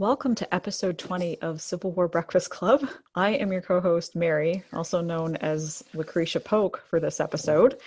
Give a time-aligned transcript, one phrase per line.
[0.00, 2.88] Welcome to episode 20 of Civil War Breakfast Club.
[3.16, 7.80] I am your co host, Mary, also known as Lucretia Polk for this episode.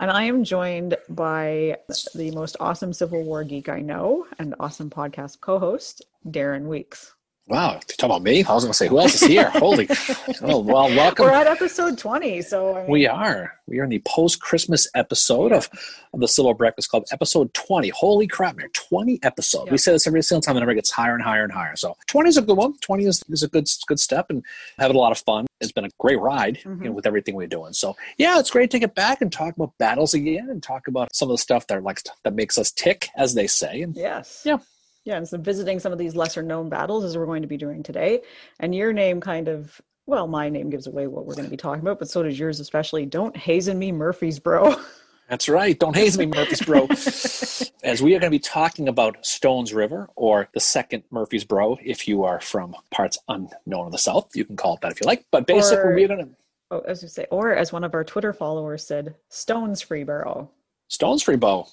[0.00, 1.76] And I am joined by
[2.14, 7.12] the most awesome Civil War geek I know and awesome podcast co host, Darren Weeks.
[7.48, 8.44] Wow, talk about me?
[8.44, 9.50] I was going to say, who else is here?
[9.54, 9.88] Holy,
[10.42, 11.24] oh, well, welcome.
[11.24, 12.90] We're at episode 20, so I mean...
[12.90, 13.54] we are.
[13.66, 15.68] We are in the post-Christmas episode of,
[16.14, 17.88] of the Civil Breakfast Club, episode 20.
[17.88, 19.66] Holy crap, man, 20 episodes.
[19.66, 19.72] Yeah.
[19.72, 21.74] We say this every single time, the number gets higher and higher and higher.
[21.74, 22.78] So 20 is a good one.
[22.78, 24.44] 20 is, is a good good step, and
[24.78, 25.46] having a lot of fun.
[25.60, 26.82] It's been a great ride, mm-hmm.
[26.82, 27.72] you know, with everything we're doing.
[27.72, 31.14] So yeah, it's great to get back and talk about battles again, and talk about
[31.14, 33.82] some of the stuff that like that makes us tick, as they say.
[33.82, 34.58] And yes, yeah,
[35.04, 37.56] yeah, and so visiting some of these lesser known battles as we're going to be
[37.56, 38.22] doing today.
[38.60, 41.56] And your name kind of, well, my name gives away what we're going to be
[41.56, 43.06] talking about, but so does yours especially.
[43.06, 44.76] Don't hazen me, Murphy's bro.
[45.32, 45.78] That's right.
[45.78, 46.88] Don't haze me, Murfreesboro.
[47.82, 52.06] As we are going to be talking about Stones River, or the second Murfreesboro, if
[52.06, 55.06] you are from parts unknown of the South, you can call it that if you
[55.06, 55.24] like.
[55.30, 56.30] But basically, or, we're going to.
[56.70, 60.50] Oh, as you say, or as one of our Twitter followers said, Stones Free Borough.
[60.92, 61.66] Stones Free Bow,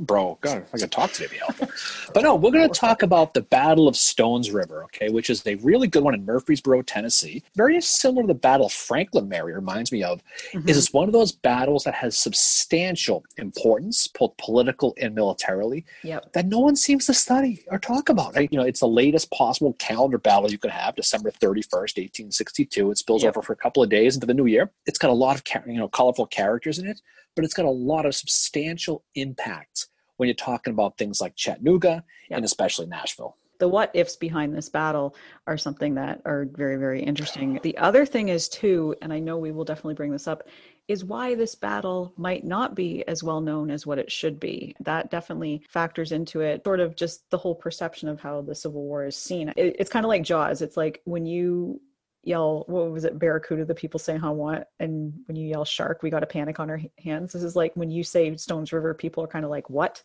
[0.00, 0.36] bro.
[0.40, 1.68] God, I can talk today, be helpful.
[2.12, 5.46] But no, we're going to talk about the Battle of Stones River, okay, which is
[5.46, 7.44] a really good one in Murfreesboro, Tennessee.
[7.54, 10.20] Very similar to the Battle of Franklin, Mary reminds me of.
[10.52, 10.68] Mm-hmm.
[10.68, 16.32] Is it's one of those battles that has substantial importance, both political and militarily, yep.
[16.32, 18.34] that no one seems to study or talk about.
[18.34, 18.50] Right?
[18.50, 22.32] You know, it's the latest possible calendar battle you could have, December thirty first, eighteen
[22.32, 22.90] sixty two.
[22.90, 23.36] It spills yep.
[23.36, 24.72] over for a couple of days into the new year.
[24.84, 27.00] It's got a lot of you know colorful characters in it
[27.34, 32.04] but it's got a lot of substantial impact when you're talking about things like Chattanooga
[32.28, 32.36] yep.
[32.36, 33.36] and especially Nashville.
[33.60, 35.14] The what ifs behind this battle
[35.46, 37.60] are something that are very, very interesting.
[37.62, 40.48] The other thing is, too, and I know we will definitely bring this up,
[40.88, 44.74] is why this battle might not be as well known as what it should be.
[44.80, 48.82] That definitely factors into it, sort of just the whole perception of how the Civil
[48.82, 49.48] War is seen.
[49.56, 50.60] It, it's kind of like Jaws.
[50.60, 51.80] It's like when you
[52.26, 54.70] yell what was it barracuda the people say huh what?
[54.80, 57.32] And when you yell shark we got a panic on our hands.
[57.32, 60.02] This is like when you say stones river people are kind of like what?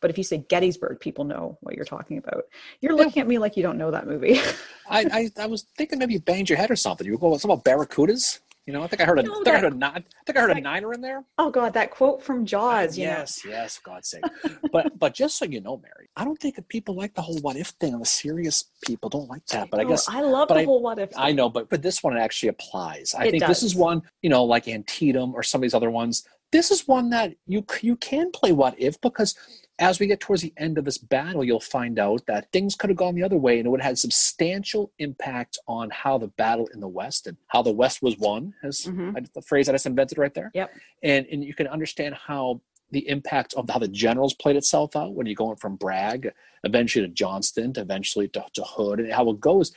[0.00, 2.44] But if you say gettysburg people know what you're talking about.
[2.80, 4.38] You're looking at me like you don't know that movie.
[4.88, 7.06] I, I, I was thinking maybe you banged your head or something.
[7.06, 9.48] You were going something about barracudas you know, I think I heard a, I think
[9.48, 11.24] I heard a, I think I heard a niner in there.
[11.38, 12.98] Oh God, that quote from Jaws.
[12.98, 13.52] yes, know.
[13.52, 14.24] yes, God's sake.
[14.72, 17.38] but but just so you know, Mary, I don't think that people like the whole
[17.38, 17.96] what if thing.
[17.96, 19.70] The serious people don't like that.
[19.70, 21.10] But I, I guess I love the I, whole what if.
[21.10, 21.18] Thing.
[21.18, 23.14] I know, but but this one actually applies.
[23.16, 23.50] I it think does.
[23.50, 26.26] this is one, you know, like Antietam or some of these other ones.
[26.50, 29.36] This is one that you you can play what if because
[29.78, 32.88] as we get towards the end of this battle, you'll find out that things could
[32.88, 36.28] have gone the other way and it would have had substantial impact on how the
[36.28, 39.16] battle in the West and how the West was won, as mm-hmm.
[39.34, 40.50] the phrase I just invented right there.
[40.54, 40.70] Yep.
[41.02, 45.14] And, and you can understand how the impact of how the generals played itself out
[45.14, 46.32] when you're going from Bragg,
[46.64, 49.72] eventually to Johnston, to eventually to, to Hood, and how it goes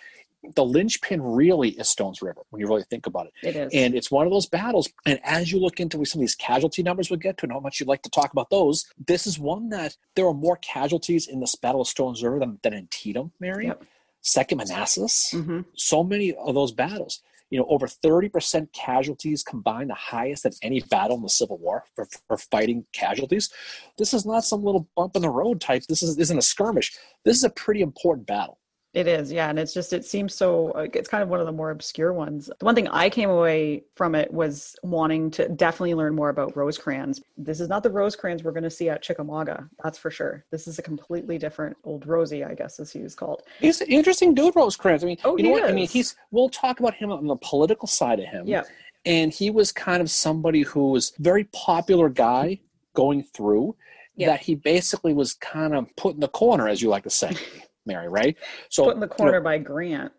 [0.55, 3.33] the linchpin really is Stones River when you really think about it.
[3.44, 3.72] It is.
[3.73, 4.89] And it's one of those battles.
[5.05, 7.59] And as you look into some of these casualty numbers we'll get to and how
[7.59, 11.27] much you'd like to talk about those, this is one that there are more casualties
[11.27, 13.67] in this Battle of Stones River than, than Antietam, Mary.
[13.67, 13.83] Yep.
[14.22, 15.31] Second Manassas.
[15.33, 15.61] Mm-hmm.
[15.75, 17.21] So many of those battles.
[17.50, 21.83] You know, over 30% casualties combined, the highest of any battle in the Civil War
[21.95, 23.50] for, for fighting casualties.
[23.97, 25.83] This is not some little bump in the road type.
[25.89, 26.95] This is, isn't a skirmish.
[27.25, 28.59] This is a pretty important battle.
[28.91, 30.72] It is, yeah, and it's just it seems so.
[30.72, 32.50] Uh, it's kind of one of the more obscure ones.
[32.57, 36.57] The one thing I came away from it was wanting to definitely learn more about
[36.57, 37.22] Rosecrans.
[37.38, 40.44] This is not the Rosecrans we're going to see at Chickamauga, that's for sure.
[40.50, 43.44] This is a completely different old Rosie, I guess, as he was called.
[43.59, 45.03] He's an interesting dude, Rosecrans.
[45.03, 45.66] I mean, oh, you know what?
[45.66, 45.69] Is.
[45.69, 46.16] I mean, he's.
[46.31, 48.47] We'll talk about him on the political side of him.
[48.47, 48.63] Yeah,
[49.06, 52.59] and he was kind of somebody who was very popular guy
[52.95, 53.75] going through.
[54.16, 54.31] Yeah.
[54.31, 57.38] That he basically was kind of put in the corner, as you like to say.
[57.89, 58.38] Mary, right?
[58.69, 60.13] So put in the corner you know, by Grant.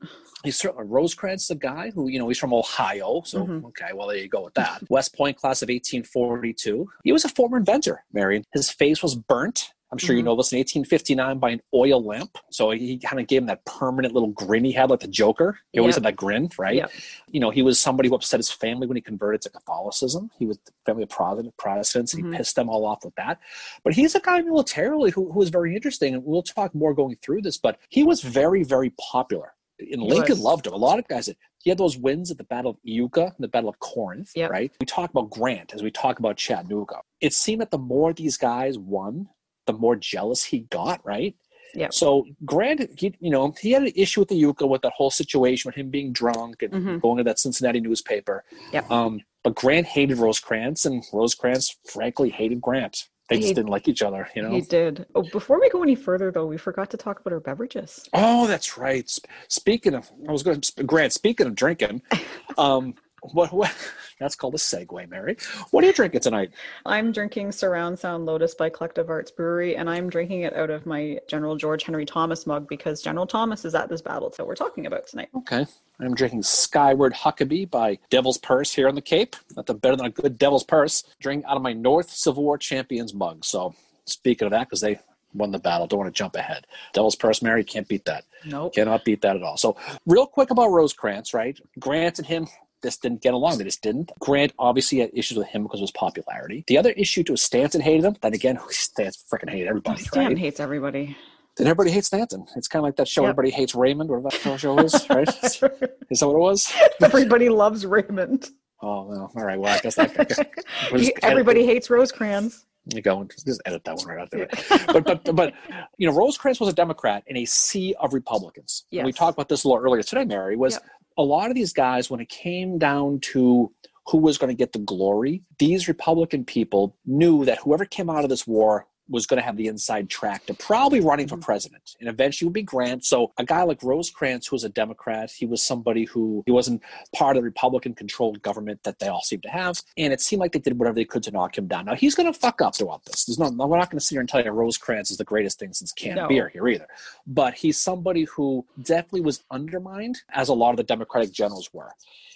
[0.45, 3.23] He's certainly Rosecrans, the guy who you know he's from Ohio.
[3.25, 3.67] So mm-hmm.
[3.67, 4.83] okay, well there you go with that.
[4.91, 6.87] West Point class of 1842.
[7.05, 8.45] He was a former inventor, Mary.
[8.53, 10.19] His face was burnt I'm sure mm-hmm.
[10.19, 12.39] you know this in 1859 by an oil lamp.
[12.51, 15.59] So he kind of gave him that permanent little grin he had, like the Joker.
[15.73, 15.83] He yep.
[15.83, 16.77] always had that grin, right?
[16.77, 16.93] Yep.
[17.29, 20.31] You know, he was somebody who upset his family when he converted to Catholicism.
[20.39, 22.15] He was the family of Protestant, Protestants.
[22.15, 22.33] Mm-hmm.
[22.33, 23.41] He pissed them all off with that.
[23.83, 26.15] But he's a guy militarily who, who was very interesting.
[26.15, 29.55] And we'll talk more going through this, but he was very, very popular.
[29.81, 30.41] And Lincoln was.
[30.41, 30.75] loved him.
[30.75, 31.37] A lot of guys did.
[31.59, 34.51] He had those wins at the Battle of Iuka, and the Battle of Corinth, yep.
[34.51, 34.73] right?
[34.81, 37.01] We talk about Grant as we talk about Chattanooga.
[37.21, 39.29] It seemed that the more these guys won,
[39.73, 41.35] the more jealous he got, right?
[41.75, 41.89] Yeah.
[41.91, 45.11] So Grant, he, you know, he had an issue with the Iuka with that whole
[45.11, 46.99] situation with him being drunk and mm-hmm.
[46.99, 48.45] going to that Cincinnati newspaper.
[48.73, 48.83] Yeah.
[48.91, 53.09] Um, but Grant hated Rosecrans, and Rosecrans, frankly, hated Grant.
[53.31, 54.51] They just didn't like each other, you know.
[54.51, 55.07] He did.
[55.15, 58.09] Oh, before we go any further, though, we forgot to talk about our beverages.
[58.13, 59.09] Oh, that's right.
[59.47, 61.13] Speaking of, I was going to Grant.
[61.13, 62.03] Speaking of drinking,
[62.59, 63.75] um, what what
[64.19, 65.37] that's called a segue, Mary.
[65.71, 66.51] What are you drinking tonight?
[66.87, 70.87] I'm drinking Surround Sound Lotus by Collective Arts Brewery, and I'm drinking it out of
[70.87, 74.55] my General George Henry Thomas mug because General Thomas is at this battle that we're
[74.55, 75.29] talking about tonight.
[75.37, 75.67] Okay.
[76.01, 79.37] I'm drinking Skyward Huckabee by Devil's Purse here on the Cape.
[79.55, 81.05] Nothing better than a good Devil's Purse.
[81.21, 83.45] Drinking out of my North Civil War Champions mug.
[83.45, 83.75] So
[84.07, 84.99] speaking of that, because they
[85.35, 85.87] won the battle.
[85.87, 86.67] Don't want to jump ahead.
[86.93, 88.25] Devil's Purse, Mary, can't beat that.
[88.45, 88.65] No.
[88.65, 88.75] Nope.
[88.75, 89.57] Cannot beat that at all.
[89.57, 89.77] So,
[90.07, 91.59] real quick about Rosecrans, right?
[91.79, 92.47] Grant and him
[92.83, 93.59] just didn't get along.
[93.59, 94.11] They just didn't.
[94.19, 96.65] Grant obviously had issues with him because of his popularity.
[96.67, 98.17] The other issue to Stanton hated him.
[98.21, 100.03] Then again, Stanton freaking hated everybody.
[100.03, 100.39] Stanton right?
[100.39, 101.17] hates everybody.
[101.57, 102.47] Then everybody hates Stanton.
[102.57, 103.23] It's kind of like that show.
[103.23, 103.31] Yep.
[103.31, 104.09] Everybody hates Raymond.
[104.09, 105.29] Whatever that show is, right?
[105.29, 106.73] is that what it was?
[107.03, 108.51] everybody loves Raymond.
[108.83, 109.59] Oh well, all right.
[109.61, 111.19] Well, I guess that.
[111.23, 112.65] everybody hates Rosecrans.
[112.95, 114.49] You go and just edit that one right out there.
[114.87, 115.53] but but but
[115.99, 118.87] you know, Rosecrans was a Democrat in a sea of Republicans.
[118.91, 119.05] Yes.
[119.05, 120.25] we talked about this a little earlier today.
[120.25, 120.83] Mary was yep
[121.21, 123.71] a lot of these guys, when it came down to
[124.07, 128.25] who was going to get the glory, these Republican people knew that whoever came out
[128.25, 131.43] of this war was going to have the inside track to probably running for mm-hmm.
[131.43, 133.05] president and eventually would be Grant.
[133.05, 136.83] So a guy like Rosecrans, who was a Democrat, he was somebody who he wasn't
[137.15, 139.83] part of the Republican controlled government that they all seemed to have.
[139.97, 141.87] And it seemed like they did whatever they could to knock him down.
[141.87, 143.25] Now he's going to fuck up throughout this.
[143.25, 145.59] There's no, we're not going to sit here and tell you Rosecrans is the greatest
[145.59, 146.29] thing since canned no.
[146.29, 146.87] beer here either.
[147.27, 151.93] But he's somebody who definitely was undermined as a lot of the Democratic generals were.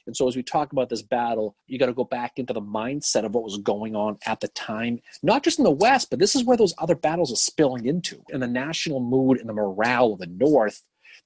[0.07, 2.61] And so as we talk about this battle, you got to go back into the
[2.61, 6.19] mindset of what was going on at the time, not just in the West, but
[6.19, 8.23] this is where those other battles are spilling into.
[8.33, 10.83] And the national mood and the morale of the North.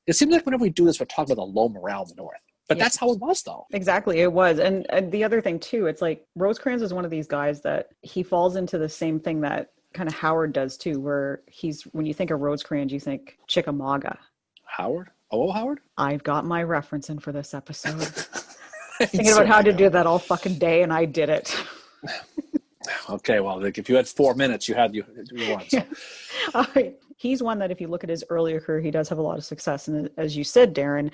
[0.06, 2.17] It seems like whenever we do this, we're talking about the low morale of the
[2.17, 2.40] North.
[2.69, 2.85] But yeah.
[2.85, 3.67] that's how it was, though.
[3.73, 4.58] Exactly, it was.
[4.58, 7.88] And, and the other thing, too, it's like Rosecrans is one of these guys that
[8.02, 12.05] he falls into the same thing that kind of Howard does, too, where he's, when
[12.05, 14.19] you think of Rosecrans, you think Chickamauga.
[14.64, 15.08] Howard?
[15.31, 15.81] Oh, oh Howard?
[15.96, 18.02] I've got my reference in for this episode.
[18.99, 21.56] thinking about how to do that all fucking day, and I did it.
[23.11, 25.69] okay, well, like if you had four minutes, you had you, you won.
[25.69, 25.82] So.
[26.55, 26.96] all right.
[27.17, 29.38] He's one that if you look at his earlier career, he does have a lot
[29.38, 29.88] of success.
[29.88, 31.11] And as you said, Darren,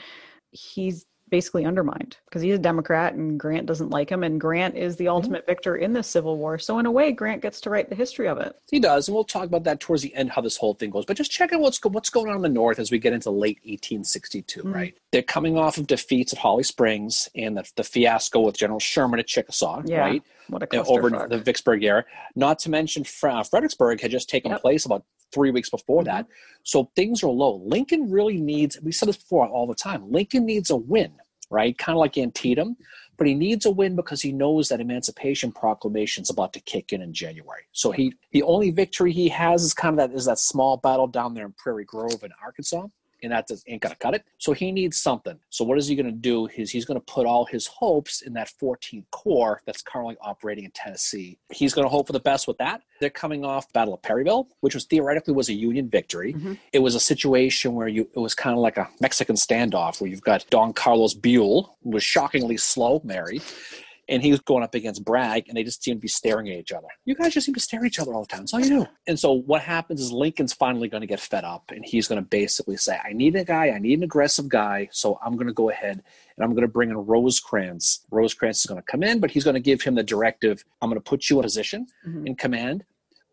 [0.50, 4.96] he's basically undermined because he's a Democrat and Grant doesn't like him, and Grant is
[4.96, 5.14] the mm-hmm.
[5.14, 5.50] ultimate mm-hmm.
[5.50, 6.58] victor in the Civil War.
[6.58, 8.54] So in a way, Grant gets to write the history of it.
[8.70, 11.04] He does, and we'll talk about that towards the end how this whole thing goes.
[11.04, 13.30] But just check out what's what's going on in the North as we get into
[13.30, 14.60] late 1862.
[14.60, 14.72] Mm-hmm.
[14.72, 18.80] Right, they're coming off of defeats at Holly Springs and the, the fiasco with General
[18.80, 19.82] Sherman at Chickasaw.
[19.86, 20.00] Yeah.
[20.00, 20.22] Right.
[20.48, 22.04] What a over the Vicksburg era.
[22.34, 24.60] Not to mention Fredericksburg had just taken yep.
[24.60, 26.16] place about three weeks before mm-hmm.
[26.16, 26.26] that.
[26.62, 27.62] So things are low.
[27.64, 31.12] Lincoln really needs, we said this before all the time, Lincoln needs a win
[31.50, 31.76] right?
[31.78, 32.76] Kind of like Antietam,
[33.16, 36.92] but he needs a win because he knows that Emancipation Proclamation is about to kick
[36.92, 37.62] in in January.
[37.72, 41.06] So he the only victory he has is kind of that is that small battle
[41.06, 42.86] down there in Prairie Grove in Arkansas
[43.24, 44.24] and that ain't gonna cut it.
[44.38, 45.38] So he needs something.
[45.50, 46.48] So what is he gonna do?
[46.56, 50.70] Is he's gonna put all his hopes in that 14th Corps that's currently operating in
[50.70, 51.38] Tennessee.
[51.50, 52.82] He's gonna hope for the best with that.
[53.00, 56.34] They're coming off Battle of Perryville, which was theoretically was a Union victory.
[56.34, 56.54] Mm-hmm.
[56.72, 60.10] It was a situation where you it was kind of like a Mexican standoff where
[60.10, 63.40] you've got Don Carlos Buell, who was shockingly slow, Mary,
[64.08, 66.58] and he was going up against Bragg, and they just seem to be staring at
[66.58, 66.88] each other.
[67.04, 68.40] You guys just seem to stare at each other all the time.
[68.40, 68.86] That's all you do.
[69.06, 72.20] And so what happens is Lincoln's finally going to get fed up, and he's going
[72.20, 73.70] to basically say, "I need a guy.
[73.70, 74.88] I need an aggressive guy.
[74.92, 76.02] So I'm going to go ahead
[76.36, 78.06] and I'm going to bring in Rosecrans.
[78.10, 80.64] Rosecrans is going to come in, but he's going to give him the directive.
[80.82, 82.26] I'm going to put you in position mm-hmm.
[82.26, 82.84] in command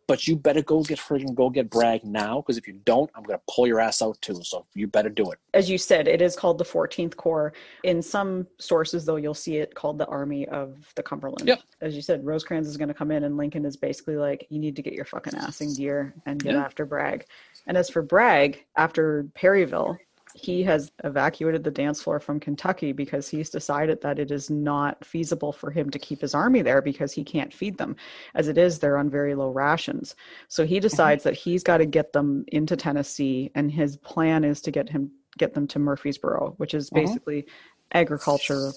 [0.08, 3.24] but you better go get friggin' go get Bragg now because if you don't, I'm
[3.24, 4.42] gonna pull your ass out too.
[4.44, 5.40] So you better do it.
[5.54, 7.54] As you said, it is called the 14th Corps.
[7.84, 11.48] In some sources, though, you'll see it called the Army of the Cumberland.
[11.48, 11.62] Yep.
[11.82, 14.76] As you said, Rosecrans is gonna come in, and Lincoln is basically like, you need
[14.76, 16.64] to get your fucking ass in gear and get yeah.
[16.64, 17.26] after Bragg.
[17.68, 19.98] And as for Bragg, after Perryville,
[20.36, 25.04] he has evacuated the dance floor from Kentucky because he's decided that it is not
[25.04, 27.96] feasible for him to keep his army there because he can't feed them.
[28.36, 30.16] As it is, they're on very low rations.
[30.48, 31.30] So he decides mm-hmm.
[31.30, 35.12] that he's got to get them into Tennessee, and his plan is to get him
[35.38, 37.06] get them to Murfreesboro, which is mm-hmm.
[37.06, 37.46] basically
[37.94, 38.72] agriculture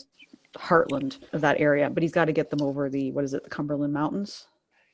[0.56, 1.90] heartland of that area.
[1.90, 4.46] But he's got to get them over the what is it, the Cumberland Mountains?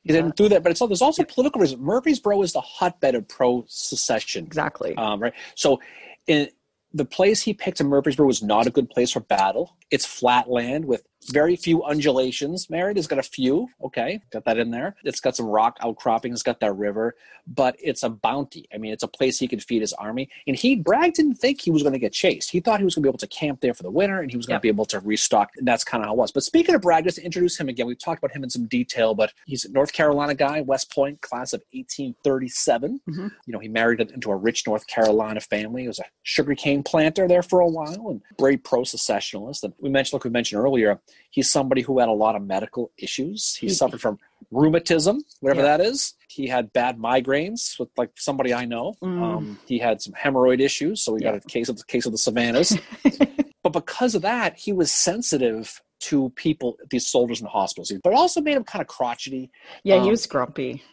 [0.03, 1.79] He didn't do that, but it's there's also political reasons.
[1.79, 4.45] Murfreesboro is the hotbed of pro secession.
[4.45, 4.95] Exactly.
[4.95, 5.33] Um, right.
[5.55, 5.79] So
[6.27, 6.49] in
[6.93, 9.77] the place he picked in Murfreesboro was not a good place for battle.
[9.89, 12.69] It's flat land with very few undulations.
[12.69, 13.67] Married, it's got a few.
[13.83, 14.95] Okay, got that in there.
[15.03, 16.35] It's got some rock outcroppings.
[16.35, 17.15] It's got that river,
[17.47, 18.67] but it's a bounty.
[18.73, 20.29] I mean, it's a place he could feed his army.
[20.47, 22.51] And he Bragg didn't think he was going to get chased.
[22.51, 24.31] He thought he was going to be able to camp there for the winter, and
[24.31, 24.61] he was going to Yep.
[24.63, 25.51] be able to restock.
[25.57, 26.31] And that's kind of how it was.
[26.31, 28.65] But speaking of Bragg, just to introduce him again, we've talked about him in some
[28.67, 29.13] detail.
[29.13, 32.99] But he's a North Carolina guy, West Point, class of 1837.
[33.09, 33.31] Mhm.
[33.45, 35.83] You know, he married into a rich North Carolina family.
[35.83, 39.63] He was a sugarcane planter there for a while, and very pro-secessionalist.
[39.63, 40.99] And we mentioned, like we mentioned earlier,
[41.29, 43.55] he's somebody who had a lot of medical issues.
[43.55, 44.19] He He- suffered from
[44.51, 45.77] rheumatism, whatever Yeah.
[45.77, 46.13] that is.
[46.27, 48.95] He had bad migraines with like somebody I know.
[49.01, 49.21] Mm.
[49.21, 51.31] Um, he had some hemorrhoid issues, so we Yeah.
[51.33, 52.77] got a case of the case of the savannas.
[53.63, 57.91] but because of that, he was sensitive to people, these soldiers in the hospitals.
[58.03, 59.51] But it also made him kind of crotchety.
[59.83, 60.83] yeah, Um, he was grumpy.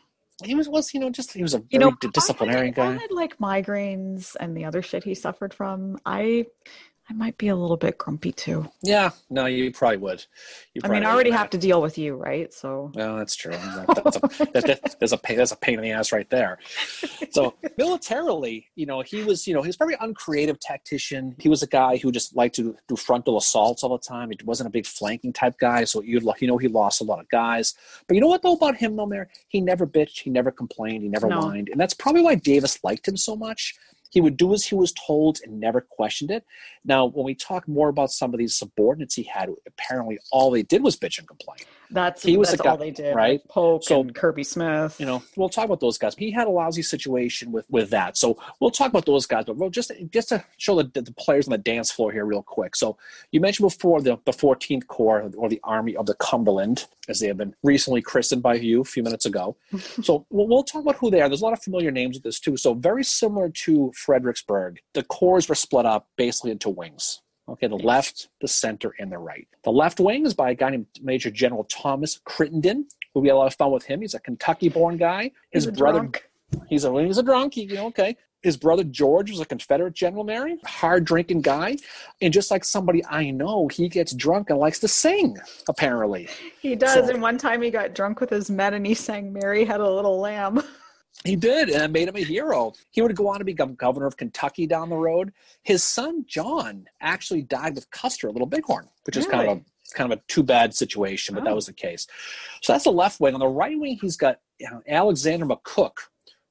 [0.44, 2.86] He was, was you know, just he was a You know, di- disciplinarian I, I
[2.94, 3.00] guy.
[3.00, 5.98] had like migraines and the other shit he suffered from.
[6.06, 6.46] I,
[7.10, 8.70] I might be a little bit grumpy too.
[8.82, 10.26] Yeah, no, you probably would.
[10.74, 12.52] You I mean, I probably already have to deal with you, right?
[12.52, 13.52] So Well, that's true.
[13.52, 14.20] That's a,
[14.52, 15.38] that, that, there's a pain.
[15.38, 16.58] There's a pain in the ass right there.
[17.30, 21.34] So militarily, you know, he was, you know, he was a very uncreative tactician.
[21.38, 24.30] He was a guy who just liked to do frontal assaults all the time.
[24.30, 27.20] He wasn't a big flanking type guy, so you you know he lost a lot
[27.20, 27.74] of guys.
[28.06, 29.30] But you know what though about him, though, Mayor?
[29.48, 30.20] He never bitched.
[30.20, 31.04] He never complained.
[31.04, 31.40] He never No.
[31.40, 33.74] whined, and that's probably why Davis liked him so much.
[34.10, 36.44] He would do as he was told and never questioned it.
[36.84, 40.62] Now, when we talk more about some of these subordinates he had, apparently all they
[40.62, 41.58] did was bitch and complain.
[41.90, 43.40] That's He was that's guy, all they did, right?
[43.48, 44.98] Polk So- and Kirby Smith.
[45.00, 48.16] you know we'll talk about those guys he had a lousy situation with with that.
[48.16, 51.46] So we'll talk about those guys but we'll just just to show the, the players
[51.46, 52.76] on the dance floor here real quick.
[52.76, 52.96] So
[53.32, 57.26] you mentioned before the, the 14th corps or the army of the cumberland as they
[57.28, 59.56] have been recently christened by you a few minutes ago.
[60.02, 61.28] So we'll, we'll talk about who they are.
[61.28, 62.56] There's a lot of familiar names with this too.
[62.56, 64.80] So very similar to fredericksburg.
[64.94, 69.18] The corps were split up basically into wings Okay, the left, the center, and the
[69.18, 69.48] right.
[69.64, 73.34] The left wing is by a guy named Major General Thomas Crittenden, who we had
[73.34, 74.02] a lot of fun with him.
[74.02, 75.30] He's a Kentucky-born guy.
[75.50, 76.28] His He's brother, drunk.
[76.68, 77.54] he's a he's a drunk.
[77.54, 78.16] He, you know, okay.
[78.42, 81.76] His brother George was a Confederate general, Mary, hard drinking guy,
[82.20, 85.36] and just like somebody I know, he gets drunk and likes to sing.
[85.68, 86.28] Apparently,
[86.60, 86.94] He does.
[87.08, 89.80] So- and one time he got drunk with his men and he sang Mary Had
[89.80, 90.62] a Little Lamb.
[91.24, 92.72] He did, and it made him a hero.
[92.90, 95.32] He would go on to become governor of Kentucky down the road.
[95.62, 99.60] His son John actually died with Custer, a little bighorn, which is kind of a
[99.94, 101.56] kind of a too bad situation, but that Oh.
[101.56, 102.06] was the case.
[102.62, 103.32] So that's the left wing.
[103.32, 105.92] On the right wing, he's got you know, Alexander McCook,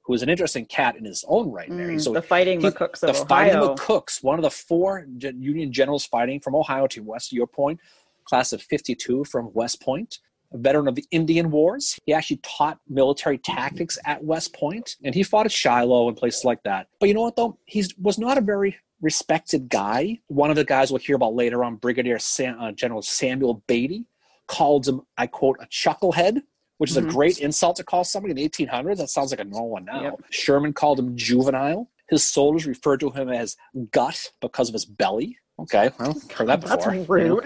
[0.02, 1.98] who is an interesting cat in his own right, Mary.
[1.98, 5.72] Mm, so the fighting he- McCooks the of fighting McCooks, one of the four Union
[5.72, 7.80] generals fighting from Ohio to West Your Point,
[8.26, 10.18] class of 52 from West Point,
[10.54, 11.98] a veteran of the Indian Wars.
[12.06, 16.46] He actually taught military tactics at West Point, and he fought at Shiloh and places
[16.46, 16.88] like that.
[17.00, 17.58] But you know what, though?
[17.66, 20.20] He was not a very respected guy.
[20.28, 24.06] One of the guys we'll hear about later on, Brigadier Sam, uh, General Samuel Beatty,
[24.48, 26.42] called him, I quote, a chucklehead.
[26.80, 27.08] Which is Mhm.
[27.08, 29.00] a great insult to call somebody in the 1800s.
[29.00, 30.00] That sounds like a normal one now.
[30.04, 30.22] Yep.
[30.30, 31.90] Sherman called him juvenile.
[32.08, 33.58] His soldiers referred to him as
[33.92, 35.40] gut because of his belly.
[35.60, 37.18] Okay, well, heard that That's before.
[37.18, 37.42] you know.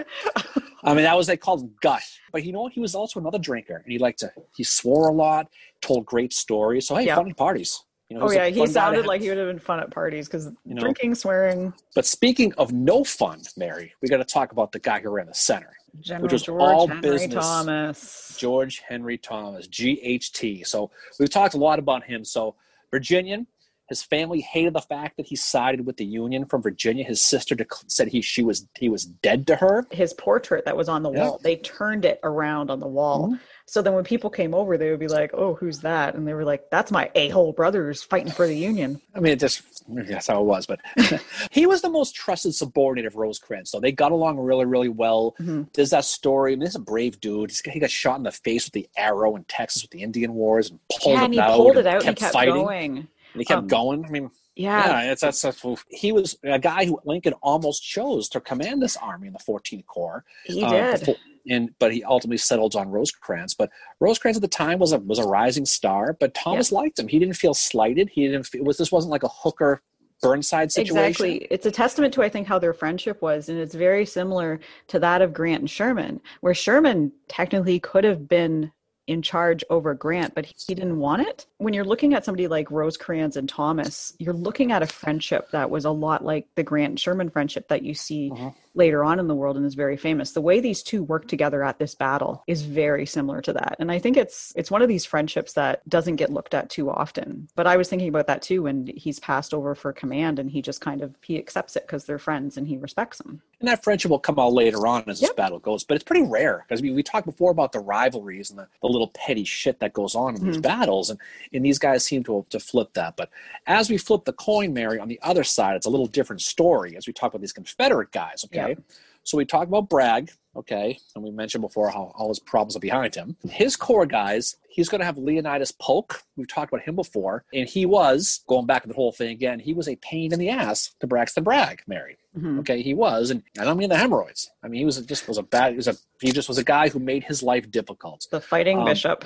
[0.84, 2.02] I mean, that was they called gut.
[2.32, 2.72] But you know what?
[2.72, 4.32] He was also another drinker, and he liked to.
[4.56, 5.48] He swore a lot,
[5.80, 6.86] told great stories.
[6.86, 7.16] So hey, Yeah.
[7.16, 7.84] fun at parties.
[8.08, 9.80] You know, Oh yeah, he fun guy to sounded like he would have been fun
[9.80, 10.80] at parties because You know.
[10.80, 11.72] drinking, swearing.
[11.94, 15.26] But speaking of no fun, Mary, we got to talk about the guy who ran
[15.28, 17.44] the center, General was George all Henry business.
[17.44, 18.36] Thomas.
[18.38, 20.66] George Henry Thomas, GHT.
[20.66, 22.24] So we've talked a lot about him.
[22.24, 22.54] So
[22.90, 23.46] Virginian,
[23.92, 27.04] his family hated the fact that he sided with the Union from Virginia.
[27.04, 29.86] His sister dec- said he she was he was dead to her.
[29.90, 31.28] His portrait that was on the Yeah.
[31.28, 33.28] wall, they turned it around on the wall.
[33.28, 33.40] Mhm.
[33.66, 36.34] So then when people came over, they would be like, "Oh, who's that?" And they
[36.34, 40.26] were like, "That's my a-hole brothers fighting for the Union." I mean, it just that's
[40.26, 40.66] how it was.
[40.66, 40.80] But
[41.50, 43.70] he was the most trusted subordinate of Rosecrans.
[43.70, 45.34] So they got along really, really well.
[45.40, 45.68] Mhm.
[45.74, 46.52] There's that story.
[46.52, 47.50] I mean, this is a brave dude.
[47.50, 50.34] He's, he got shot in the face with the arrow in Texas with the Indian
[50.34, 51.56] Wars and pulled yeah, it and he out.
[51.56, 52.54] pulled and it out kept kept fighting.
[52.54, 53.08] going.
[53.32, 54.04] And he kept Um, going.
[54.04, 58.28] I mean, Yeah, yeah, it's that's, that's he was a guy who Lincoln almost chose
[58.30, 60.24] to command this army in the 14th Corps.
[60.44, 61.00] he uh, did.
[61.00, 61.16] before-
[61.48, 63.54] and but he ultimately settled on Rosecrans.
[63.54, 66.16] But Rosecrans at the time was a was a rising star.
[66.20, 67.08] But Thomas liked him.
[67.08, 68.08] He didn't feel slighted.
[68.10, 68.44] He didn't.
[68.46, 69.82] Feel, it was this wasn't like a Hooker
[70.20, 71.06] Burnside situation.
[71.08, 71.34] Exactly.
[71.50, 73.48] It's a testament to, I think, how their friendship was.
[73.48, 78.28] And it's very similar to that of Grant and Sherman, where Sherman technically could have
[78.28, 78.70] been
[79.06, 81.46] in charge over Grant, but he didn't want it.
[81.58, 85.70] When you're looking at somebody like Rosecrans and Thomas, you're looking at a friendship that
[85.70, 88.54] was a lot like the Grant Sherman friendship that you see Mhm.
[88.74, 90.32] Later on in the world and is very famous.
[90.32, 93.76] The way these two work together at this battle is very similar to that.
[93.78, 96.90] And I think it's it's one of these friendships that doesn't get looked at too
[96.90, 97.48] often.
[97.54, 100.62] But I was thinking about that too when he's passed over for command and he
[100.62, 103.42] just kind of he accepts it because they're friends and he respects them.
[103.60, 105.36] And that friendship will come out later on as this yep.
[105.36, 105.84] battle goes.
[105.84, 108.88] But it's pretty rare because we, we talked before about the rivalries and the, the
[108.88, 110.46] little petty shit that goes on in mm-hmm.
[110.48, 111.10] these battles.
[111.10, 111.20] And,
[111.52, 113.16] and these guys seem to, to flip that.
[113.16, 113.30] But
[113.66, 116.96] as we flip the coin, Mary, on the other side, it's a little different story
[116.96, 118.61] as we talk about these Confederate guys, okay?
[118.68, 118.82] Yep.
[119.24, 122.80] So we talk about Bragg, okay, and we mentioned before how all his problems are
[122.80, 123.36] behind him.
[123.48, 126.22] His core guys, he's going to have Leonidas Polk.
[126.36, 129.60] We've talked about him before, and he was going back to the whole thing again.
[129.60, 132.18] He was a pain in the ass to Braxton Bragg, Mary.
[132.36, 132.60] Mm-hmm.
[132.60, 134.50] Okay, he was, and I don't mean the hemorrhoids.
[134.62, 135.72] I mean he was just was a bad.
[135.72, 138.26] He was a he just was a guy who made his life difficult.
[138.30, 139.24] The fighting um, bishop.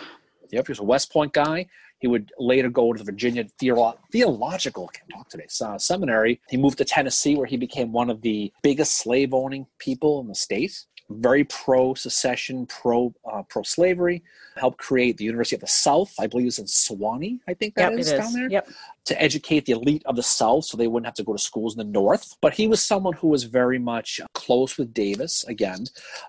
[0.50, 1.66] Yep, he was a West Point guy.
[1.98, 6.40] He would later go to the Virginia Theolo- Theological talk today, uh, Seminary.
[6.48, 10.28] He moved to Tennessee, where he became one of the biggest slave owning people in
[10.28, 10.84] the state.
[11.08, 14.22] Very pro secession, pro uh, pro slavery.
[14.56, 16.14] Helped create the University of the South.
[16.18, 17.40] I believe it's in Sewanee.
[17.48, 18.50] I think that yep, is down there.
[18.50, 18.68] Yep
[19.06, 21.74] to educate the elite of the South so they wouldn't have to go to schools
[21.74, 22.36] in the North.
[22.42, 25.86] But he was someone who was very much close with Davis again.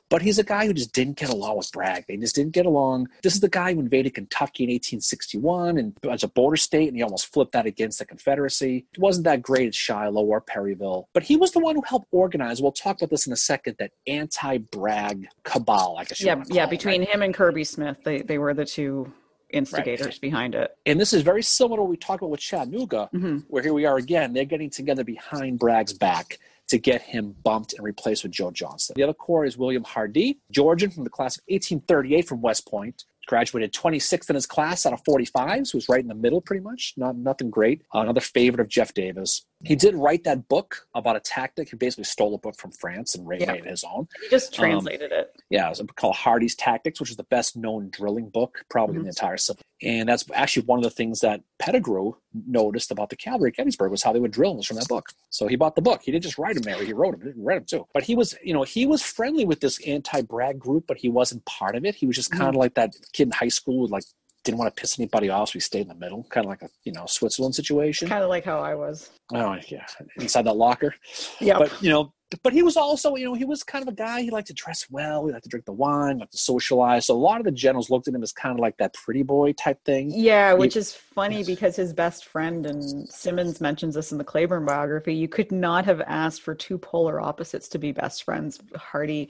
[0.10, 2.06] But he's a guy who just didn't get along with Bragg.
[2.08, 3.10] They just didn't get along.
[3.24, 6.96] This is the guy who invaded Kentucky in 1861 and as a border state, and
[6.96, 8.86] he almost flipped that against the Confederacy.
[8.94, 11.10] It wasn't that great at Shiloh or Perryville.
[11.14, 13.78] But he was the one who helped organize, we'll talk about this in a second,
[13.80, 17.10] that anti Bragg cabal, I guess Yeah, yeah, between right?
[17.10, 19.12] him and Kirby Smith, they, they were the two
[19.50, 20.22] instigators right.
[20.22, 20.76] behind it.
[20.86, 23.38] And this is very similar to what we talked about with Chattanooga, mm-hmm.
[23.48, 27.74] where here we are again, they're getting together behind Bragg's back to get him bumped
[27.74, 28.96] and replaced with Joe Johnston.
[28.96, 33.06] The other core is William Hardee, Georgian from the class of 1838 from West Point,
[33.26, 36.42] graduated 26th in his class out of 45, so he was right in the middle
[36.42, 36.94] pretty much.
[36.98, 37.84] Not nothing great.
[37.94, 39.46] Another favorite of Jeff Davis.
[39.64, 41.70] He did write that book about a tactic.
[41.70, 44.08] He basically stole a book from France and it his own.
[44.22, 45.36] He just um, translated um, it.
[45.50, 49.00] Yeah, it was called Hardee's Tactics, which is the best known drilling book probably mm-hmm.
[49.00, 49.62] in the entire civil.
[49.82, 52.14] And that's actually one of the things that Pettigrew
[52.48, 55.10] noticed about the cavalry at Gettysburg was how they would drill was from that book.
[55.30, 56.02] So he bought the book.
[56.04, 56.86] He didn't just write him Mary.
[56.86, 57.22] He wrote him.
[57.22, 57.88] He read them too.
[57.94, 61.46] But he was, you know, he was friendly with this anti-Bragg group, but he wasn't
[61.46, 61.96] part of it.
[61.96, 62.60] He was just kind of mm-hmm.
[62.60, 64.04] like that kid in high school with like
[64.44, 66.62] didn't want to piss anybody off, so we stayed in the middle, kind of like
[66.62, 68.08] a you know Switzerland situation.
[68.08, 69.10] Kind of like how I was.
[69.34, 69.86] Oh yeah,
[70.18, 70.96] inside that locker.
[71.42, 72.14] Yeah, but you know,
[72.44, 74.22] but he was also you know he was kind of a guy.
[74.22, 75.26] He liked to dress well.
[75.26, 76.20] He liked to drink the wine.
[76.20, 77.08] Liked to socialize.
[77.08, 79.24] So a lot of the generals looked at him as kind of like that pretty
[79.24, 80.12] boy type thing.
[80.14, 81.48] Yeah, which he, is funny yes.
[81.48, 85.14] because his best friend and Symonds mentions this in the Cleburne biography.
[85.14, 89.28] You could not have asked for two polar opposites to be best friends, Hardee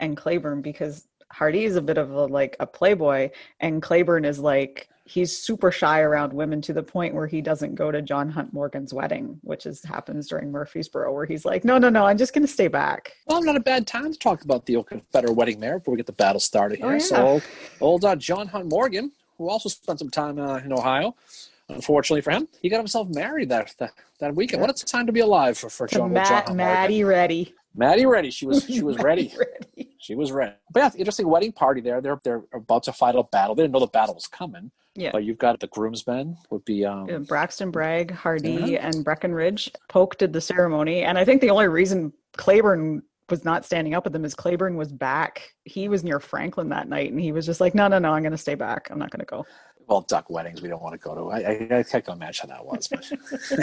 [0.00, 4.38] and Cleburne, because Hardee is a bit of a like a playboy, and Cleburne is
[4.38, 8.28] like he's super shy around women to the point where he doesn't go to John
[8.28, 12.16] Hunt Morgan's wedding, which is happens during Murfreesboro, where he's like, no, no, no, I'm
[12.16, 13.12] just going to stay back.
[13.26, 15.96] Well, not a bad time to talk about the old Confederate wedding there before we
[15.96, 16.86] get the battle started here.
[16.86, 16.98] Oh, yeah.
[16.98, 17.42] So,
[17.80, 21.14] old uh, John Hunt Morgan, who also spent some time uh, in Ohio.
[21.68, 24.60] Unfortunately for him, he got himself married that that, that weekend.
[24.60, 24.66] Yeah.
[24.66, 27.06] What a time to be alive for, for John, Matt, John Hunt Maddie Morgan.
[27.06, 27.54] ready.
[27.74, 28.30] Mattie Ready.
[28.30, 29.32] She was she was ready.
[29.36, 29.93] ready.
[30.04, 30.52] She was ready.
[30.70, 32.02] But yeah, interesting wedding party there.
[32.02, 33.54] They're they're about to fight a battle.
[33.54, 34.70] They didn't know the battle was coming.
[34.94, 35.12] Yeah.
[35.12, 38.86] But you've got the groomsmen would be um, yeah, Braxton Bragg, Hardee, yeah.
[38.86, 39.72] and Breckinridge.
[39.88, 44.04] Polk did the ceremony, and I think the only reason Cleburne was not standing up
[44.04, 45.54] with them is Cleburne was back.
[45.64, 48.22] He was near Franklin that night, and he was just like, "No, no, no, I'm
[48.22, 48.88] going to stay back.
[48.90, 49.46] I'm not going to go."
[49.86, 51.30] Well, duck weddings we don't want to go to.
[51.30, 52.88] I, I, I can't imagine how that was.
[52.88, 53.12] But,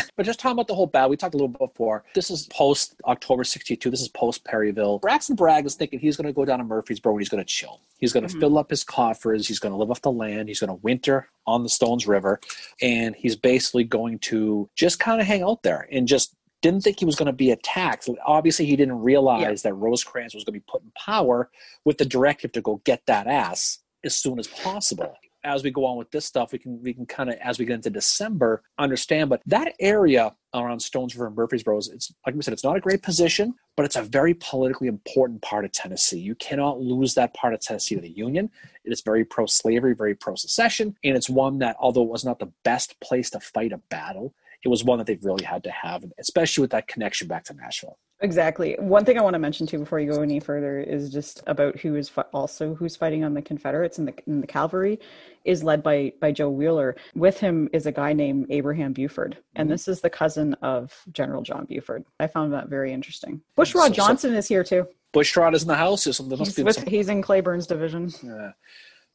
[0.16, 2.04] but just talking about the whole battle, we talked a little before.
[2.14, 3.90] This is post October 62.
[3.90, 5.00] This is post Perryville.
[5.00, 7.48] Braxton Bragg is thinking he's going to go down to Murfreesboro and he's going to
[7.48, 7.82] chill.
[7.98, 8.40] He's going to mm-hmm.
[8.40, 9.48] fill up his coffers.
[9.48, 10.48] He's going to live off the land.
[10.48, 12.40] He's going to winter on the Stones River.
[12.82, 17.00] And he's basically going to just kind of hang out there and just didn't think
[17.00, 18.08] he was going to be attacked.
[18.26, 19.72] Obviously, he didn't realize yeah.
[19.72, 21.50] that Rosecrans was going to be put in power
[21.86, 25.86] with the directive to go get that ass as soon as possible as we go
[25.86, 28.64] on with this stuff, we can we can kind of as we get into December
[28.78, 29.30] understand.
[29.30, 32.76] But that area around Stones River and Murfreesboro, is, it's like we said, it's not
[32.76, 36.20] a great position, but it's a very politically important part of Tennessee.
[36.20, 38.50] You cannot lose that part of Tennessee to the Union.
[38.84, 42.52] It is very pro-slavery, very pro-secession, and it's one that, although it was not the
[42.64, 46.04] best place to fight a battle, it was one that they've really had to have,
[46.20, 47.98] especially with that connection back to Nashville.
[48.24, 48.76] Exactly.
[48.78, 51.80] One thing I want to mention too before you go any further is just about
[51.80, 55.00] who is fi- also who's fighting on the Confederates and the, in the cavalry
[55.44, 56.96] is led by by Joe Wheeler.
[57.16, 59.72] With him is a guy named Abraham Buford, and mm-hmm.
[59.74, 62.06] this is the cousin of General John Buford.
[62.20, 63.42] I found that very interesting.
[63.58, 64.88] Bushrod so, Johnson so, is here too.
[65.14, 66.04] Bushrod is in the house.
[66.04, 68.12] He's, with, he's in Cleburne's division.
[68.24, 68.52] Yeah.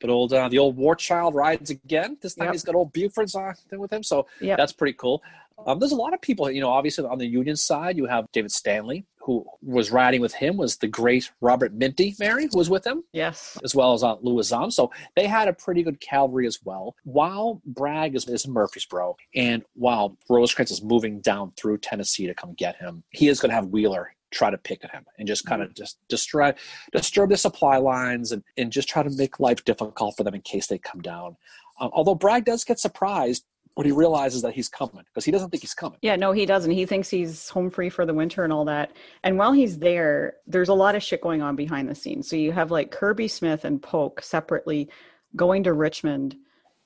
[0.00, 2.18] But old uh, the old war child rides again.
[2.20, 2.54] This time yep.
[2.54, 4.58] he's got old Buford's on thing with him, so yep.
[4.58, 5.22] that's pretty cool.
[5.64, 8.30] Um, there's a lot of people, you know, obviously on the Union side, you have
[8.32, 12.68] David Stanley, who was riding with him was the great Robert Minty, Mary, who was
[12.68, 13.02] with him.
[13.12, 13.58] Yes.
[13.64, 14.72] As well as uh, Louis Zahm.
[14.72, 16.94] So they had a pretty good cavalry as well.
[17.04, 22.34] While Bragg is, is in Murfreesboro and while Rosecrans is moving down through Tennessee to
[22.34, 25.26] come get him, he is going to have Wheeler try to pick at him and
[25.26, 25.82] just kind of mm-hmm.
[25.82, 26.52] just destroy
[26.92, 30.42] disturb the supply lines and, and just try to make life difficult for them in
[30.42, 31.36] case they come down.
[31.80, 33.44] Um, although Bragg does get surprised
[33.74, 35.98] when he realizes that he's coming because he doesn't think he's coming.
[36.00, 36.70] Yeah, no, he doesn't.
[36.70, 38.92] He thinks he's home free for the winter and all that.
[39.22, 42.28] And while he's there, there's a lot of shit going on behind the scenes.
[42.28, 44.88] So you have like Kirby Smith and Polk separately
[45.34, 46.36] going to Richmond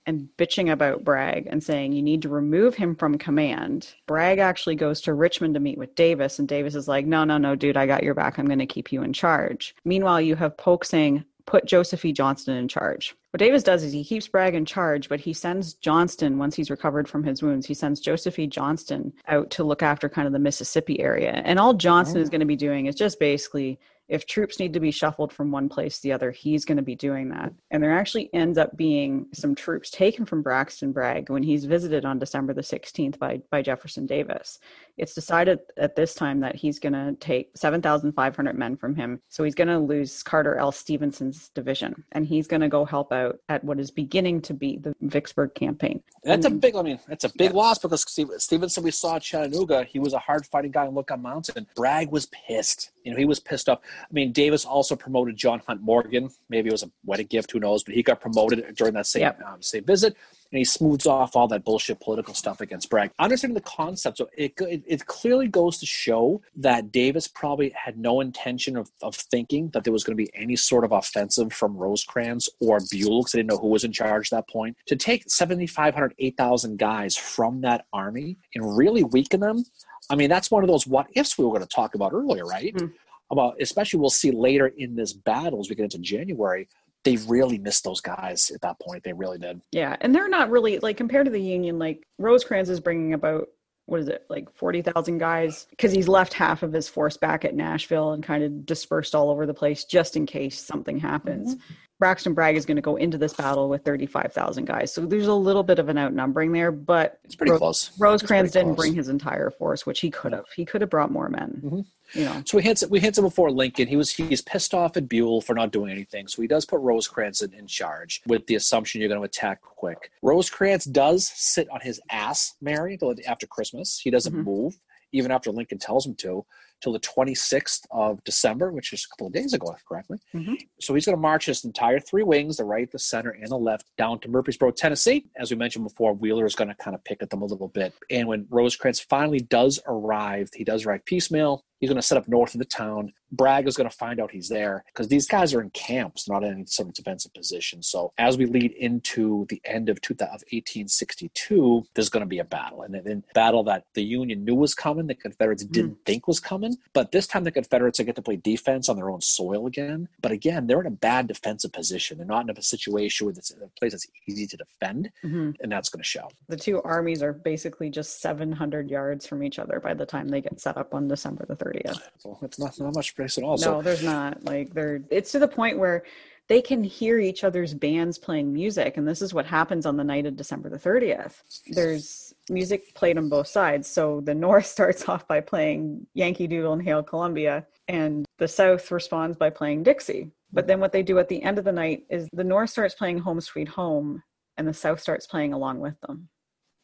[0.06, 3.94] and bitching about Bragg and saying you need to remove him from command.
[4.06, 7.38] Bragg actually goes to Richmond to meet with Davis, and Davis is like, No, no,
[7.38, 8.38] no, dude, I got your back.
[8.38, 9.74] I'm going to keep you in charge.
[9.84, 12.12] Meanwhile, you have Polk saying, Put Joseph E.
[12.12, 13.16] Johnston in charge.
[13.30, 16.70] What Davis does is he keeps Bragg in charge, but he sends Johnston, once he's
[16.70, 18.46] recovered from his wounds, he sends Joseph E.
[18.46, 21.42] Johnston out to look after kind of the Mississippi area.
[21.44, 22.22] And all Johnston oh.
[22.22, 23.78] is going to be doing is just basically
[24.10, 26.82] if troops need to be shuffled from one place to the other, he's going to
[26.82, 27.52] be doing that.
[27.70, 32.04] And there actually ends up being some troops taken from Braxton Bragg when he's visited
[32.04, 34.58] on December the 16th by, by Jefferson Davis.
[35.00, 39.20] It's decided at this time that he's going to take 7,500 men from him.
[39.30, 40.70] So he's going to lose Carter L.
[40.70, 44.76] Stevenson's division and he's going to go help out at what is beginning to be
[44.76, 46.02] the Vicksburg campaign.
[46.22, 47.56] That's and, a big, I mean, that's a big yeah.
[47.56, 48.04] loss because
[48.38, 51.66] Stevenson, we saw at Chattanooga, he was a hard fighting guy in Lookout Mountain.
[51.74, 52.90] Bragg was pissed.
[53.02, 53.80] You know, he was pissed off.
[54.02, 56.28] I mean, Davis also promoted John Hunt Morgan.
[56.50, 57.82] Maybe it was a wedding gift, who knows?
[57.82, 59.40] But he got promoted during that same yep.
[59.46, 60.14] um, same visit,
[60.52, 63.10] and he smooths off all that bullshit political stuff against Bragg.
[63.18, 67.98] Understanding the concept, so it, it, it clearly goes to show that Davis probably had
[67.98, 71.52] no intention of, of thinking that there was going to be any sort of offensive
[71.52, 74.76] from Rosecrans or Buell, because they didn't know who was in charge at that point.
[74.86, 79.64] To take 7,500, 8,000 guys from that army and really weaken them,
[80.08, 82.44] I mean, that's one of those what ifs we were going to talk about earlier,
[82.44, 82.74] right?
[82.74, 82.92] Mm
[83.30, 86.68] about especially we'll see later in this battle as we get into January.
[87.04, 89.04] They really missed those guys at that point.
[89.04, 89.60] They really did.
[89.72, 91.78] Yeah, and they're not really like compared to the Union.
[91.78, 93.48] Like Rosecrans is bringing about
[93.86, 97.56] what is it like 40,000 guys because he's left half of his force back at
[97.56, 101.56] Nashville and kind of dispersed all over the place just in case something happens.
[101.56, 101.74] Mm-hmm.
[102.00, 104.92] Braxton Bragg is going to go into this battle with 35,000 guys.
[104.92, 107.92] So there's a little bit of an outnumbering there, but it's pretty Ro- close.
[108.00, 108.76] Rosecrans didn't close.
[108.76, 110.46] bring his entire force, which he could have.
[110.56, 111.60] He could have brought more men.
[111.64, 111.80] Mm-hmm
[112.14, 112.42] you know.
[112.44, 113.86] So we hinted we hinted before Lincoln.
[113.86, 116.26] He was he's pissed off at Buell for not doing anything.
[116.26, 119.60] So he does put Rosecrans in, in charge with the assumption you're going to attack
[119.62, 120.10] quick.
[120.22, 124.00] Rosecrans does sit on his ass, Mary, after Christmas.
[124.00, 124.42] He doesn't mm-hmm.
[124.42, 124.78] move
[125.12, 126.44] even after Lincoln tells him to
[126.80, 130.18] till the 26th of December, which is a couple of days ago, if correctly.
[130.34, 130.54] Mm-hmm.
[130.80, 133.56] So he's going to march his entire three wings, the right, the center, and the
[133.56, 135.26] left, down to Murfreesboro, Tennessee.
[135.36, 137.68] As we mentioned before, Wheeler is going to kind of pick at them a little
[137.68, 137.94] bit.
[138.10, 141.64] And when Rosecrans finally does arrive, he does arrive piecemeal.
[141.80, 143.10] He's going to set up north of the town.
[143.32, 146.44] Bragg is going to find out he's there because these guys are in camps, not
[146.44, 147.82] in some defensive position.
[147.82, 152.82] So as we lead into the end of, 1862, there's going to be a battle,
[152.82, 155.72] and a battle that the Union knew was coming, the Confederates mm.
[155.72, 156.69] didn't think was coming.
[156.92, 160.08] But this time, the Confederates are get to play defense on their own soil again.
[160.20, 162.18] But again, they're in a bad defensive position.
[162.18, 165.50] They're not in a situation where it's a place that's easy to defend, mm-hmm.
[165.60, 166.28] and that's going to show.
[166.48, 170.40] The two armies are basically just 700 yards from each other by the time they
[170.40, 172.00] get set up on December the 30th.
[172.18, 173.56] So it's not, not much space at all.
[173.56, 173.82] No, so.
[173.82, 174.44] there's not.
[174.44, 176.04] Like, they're, it's to the point where
[176.50, 178.96] they can hear each other's bands playing music.
[178.96, 181.44] And this is what happens on the night of December the 30th.
[181.68, 183.86] There's music played on both sides.
[183.86, 188.90] So the North starts off by playing Yankee Doodle and Hail Columbia, and the South
[188.90, 190.32] responds by playing Dixie.
[190.52, 192.96] But then what they do at the end of the night is the North starts
[192.96, 194.20] playing Home Sweet Home,
[194.56, 196.28] and the South starts playing along with them.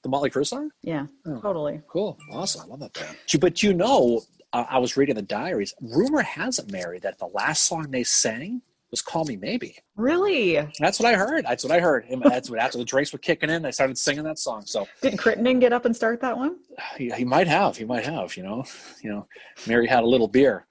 [0.04, 0.70] The Motley Crue song?
[0.84, 1.82] Yeah, oh, totally.
[1.88, 2.16] Cool.
[2.30, 2.62] Awesome.
[2.62, 3.16] I love that band.
[3.40, 5.74] But you know, uh, I was reading the diaries.
[5.80, 10.56] Rumor has it, Mary, that the last song they sang was "Call Me Maybe." Really?
[10.78, 11.44] That's what I heard.
[11.44, 12.06] That's what I heard.
[12.24, 14.62] That's what after the drinks were kicking in, I started singing that song.
[14.66, 16.56] So did Crittenden get up and start that one?
[16.96, 17.76] He, he might have.
[17.76, 18.36] He might have.
[18.36, 18.64] You know,
[19.02, 19.26] you know,
[19.66, 20.66] Mary had a little beer.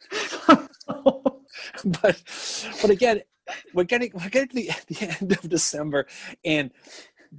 [1.86, 2.24] but
[2.82, 3.22] but again,
[3.74, 6.08] we're getting we're getting to the, the end of December,
[6.44, 6.72] and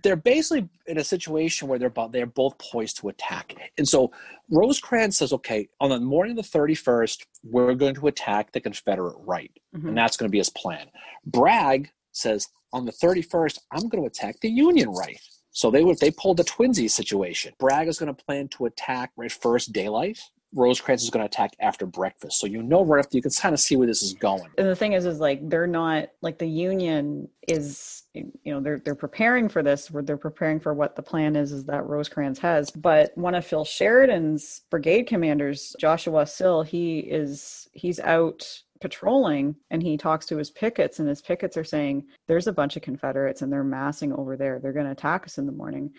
[0.02, 3.54] they're basically in a situation where they're both, they're both poised to attack.
[3.78, 4.12] And so
[4.50, 9.16] Rosecrans says, okay, on the morning of the 31st, we're going to attack the Confederate
[9.20, 9.50] right.
[9.74, 9.88] Mm-hmm.
[9.88, 10.86] And that's going to be his plan.
[11.24, 15.18] Bragg says, on the 31st, I'm going to attack the Union right.
[15.50, 17.54] So they would they pulled the twinsies situation.
[17.58, 20.20] Bragg is going to plan to attack right first daylight
[20.56, 22.40] Rosecrans is going to attack after breakfast.
[22.40, 24.48] So you know right after you can kind of see where this is going.
[24.58, 28.80] And the thing is, is like they're not like the Union is you know they're
[28.84, 29.90] they're preparing for this.
[29.90, 32.70] Where they're preparing for what the plan is is that Rosecrans has.
[32.70, 38.46] But one of Phil Sheridan's brigade commanders, Joshua Sill, he is he's out
[38.80, 42.76] patrolling and he talks to his pickets and his pickets are saying there's a bunch
[42.76, 45.90] of confederates and they're massing over there they're going to attack us in the morning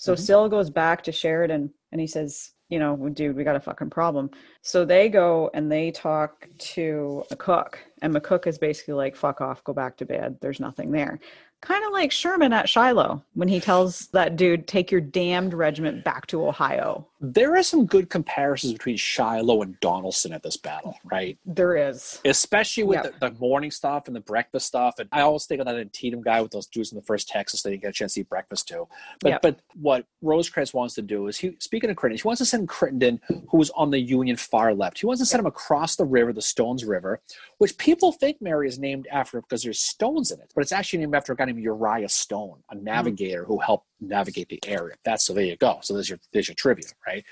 [0.00, 0.22] so mm-hmm.
[0.22, 3.90] Sill goes back to Sheridan and he says, you know, dude, we got a fucking
[3.90, 4.30] problem.
[4.62, 9.62] So they go and they talk to McCook, and McCook is basically like, fuck off,
[9.64, 10.38] go back to bed.
[10.40, 11.20] There's nothing there
[11.60, 16.04] kind of like Sherman at Shiloh when he tells that dude, take your damned regiment
[16.04, 17.06] back to Ohio.
[17.20, 21.38] There are some good comparisons between Shiloh and Donelson at this battle, right?
[21.44, 22.18] There is.
[22.24, 23.20] Especially with yep.
[23.20, 24.98] the, the, morning stuff and the breakfast stuff.
[24.98, 27.62] And I always think of that Antietam guy with those dudes in the first Texas
[27.62, 28.88] they didn't get a chance to eat breakfast too.
[29.20, 29.42] But yep.
[29.42, 32.68] but what Rosecrans wants to do is he speaking of Crittenden, he wants to send
[32.68, 34.98] Crittenden, who was on the Union far left.
[34.98, 37.20] He wants to send him across the river, the Stones River,
[37.58, 41.00] which people think Mary is named after because there's stones in it, but it's actually
[41.00, 42.84] named after a guy named Uriah Stone, a hmm.
[42.84, 44.96] navigator who helped navigate the area.
[45.04, 45.78] That's so there you go.
[45.82, 47.24] So there's your there's your trivia, right?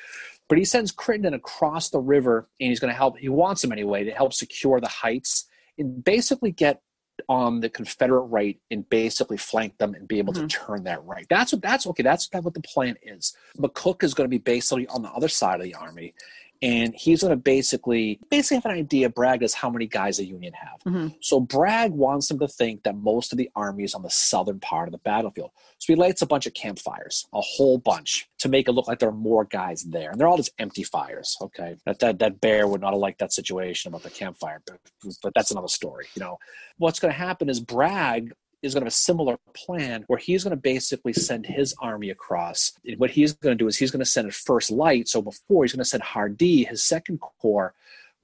[0.48, 3.18] But he sends Crittenden across the river, and he's going to help.
[3.18, 6.81] He wants him anyway to help secure the heights and basically get
[7.28, 10.46] on the Confederate right and basically flank them and be able mm-hmm.
[10.46, 11.26] to turn that right.
[11.28, 12.02] That's what that's okay.
[12.02, 13.37] That's what the plan is.
[13.59, 16.14] McCook is going to be basically on the other side of the army,
[16.61, 20.25] and he's going to basically basically have an idea bragg is how many guys the
[20.25, 20.81] union have.
[20.87, 21.09] Mm-hmm.
[21.21, 24.61] so bragg wants them to think that most of the army is on the southern
[24.61, 25.51] part of the battlefield.
[25.79, 28.99] So he lights a bunch of campfires a whole bunch to make it look like
[28.99, 30.11] there are more guys there.
[30.11, 31.77] And they're all just empty fires okay?
[31.87, 34.79] That that, that bear would not have liked that situation about the campfire but,
[35.23, 36.38] but that's another story you know?
[36.79, 40.44] What's going to happen is bragg is going to have a similar plan where he's
[40.44, 42.73] going to basically send his army across.
[42.85, 45.09] And what he's going to do is he's going to send it first light.
[45.09, 47.75] So before he's going to send Hardee, his second corps,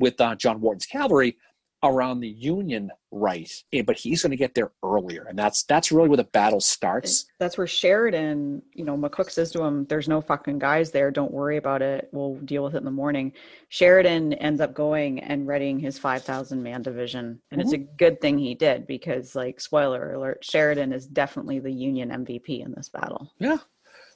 [0.01, 1.37] with uh, John Wharton's cavalry
[1.85, 5.93] around the Union right, eh, but he's going to get there earlier, and that's that's
[5.93, 7.27] really where the battle starts.
[7.39, 11.11] That's where Sheridan, you know, McCook says to him, "There's no fucking guys there.
[11.11, 12.09] Don't worry about it.
[12.13, 13.33] We'll deal with it in the morning."
[13.69, 17.69] Sheridan ends up going and readying his five thousand man division, and mm-hmm.
[17.69, 22.11] it's a good thing he did because, like, spoiler alert, Sheridan is definitely the Union
[22.11, 23.33] MVP in this battle.
[23.39, 23.59] Yeah,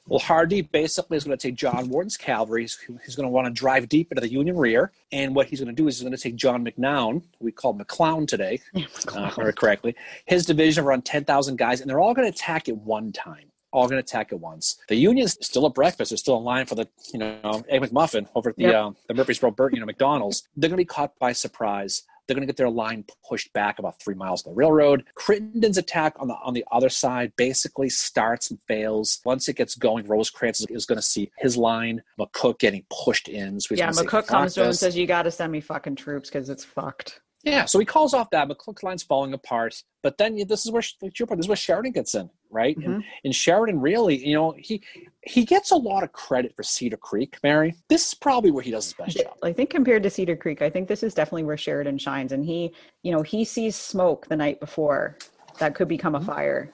[0.09, 2.63] well, Hardee basically is going to take John Wharton's cavalry.
[2.63, 4.91] He's, he's going to want to drive deep into the Union rear.
[5.11, 7.73] And what he's going to do is he's going to take John McNown, we call
[7.73, 9.95] McClown today, yeah, uh, correctly,
[10.25, 13.45] his division of around 10,000 guys, and they're all going to attack at one time
[13.71, 14.79] all going to attack at once.
[14.87, 16.09] The Union's still at breakfast.
[16.09, 18.73] They're still in line for the, you know, egg McMuffin over at the, yep.
[18.73, 20.47] uh, the Murfreesboro, you know, McDonald's.
[20.55, 22.03] They're going to be caught by surprise.
[22.29, 25.03] They're going to get their line pushed back about three miles from the railroad.
[25.15, 29.19] Crittenden's attack on the on the other side basically starts and fails.
[29.25, 33.27] Once it gets going, Rosecrans is, is going to see his line, McCook getting pushed
[33.27, 33.59] in.
[33.59, 36.29] So yeah, McCook comes to him and says, "You got to send me fucking troops
[36.29, 38.47] because it's fucked." Yeah, so he calls off that.
[38.47, 39.81] McCook's line's falling apart.
[40.03, 42.77] But then this is where like your point, this is where Sheridan gets in, right?
[42.77, 42.91] Mm-hmm.
[42.91, 44.81] And, and Sheridan really, you know, he
[45.23, 47.75] he gets a lot of credit for Cedar Creek, Mary.
[47.87, 49.37] This is probably where he does his best job.
[49.43, 52.31] I think compared to Cedar Creek, I think this is definitely where Sheridan shines.
[52.31, 55.17] And he, you know, he sees smoke the night before
[55.59, 56.27] that could become a mm-hmm.
[56.27, 56.73] fire.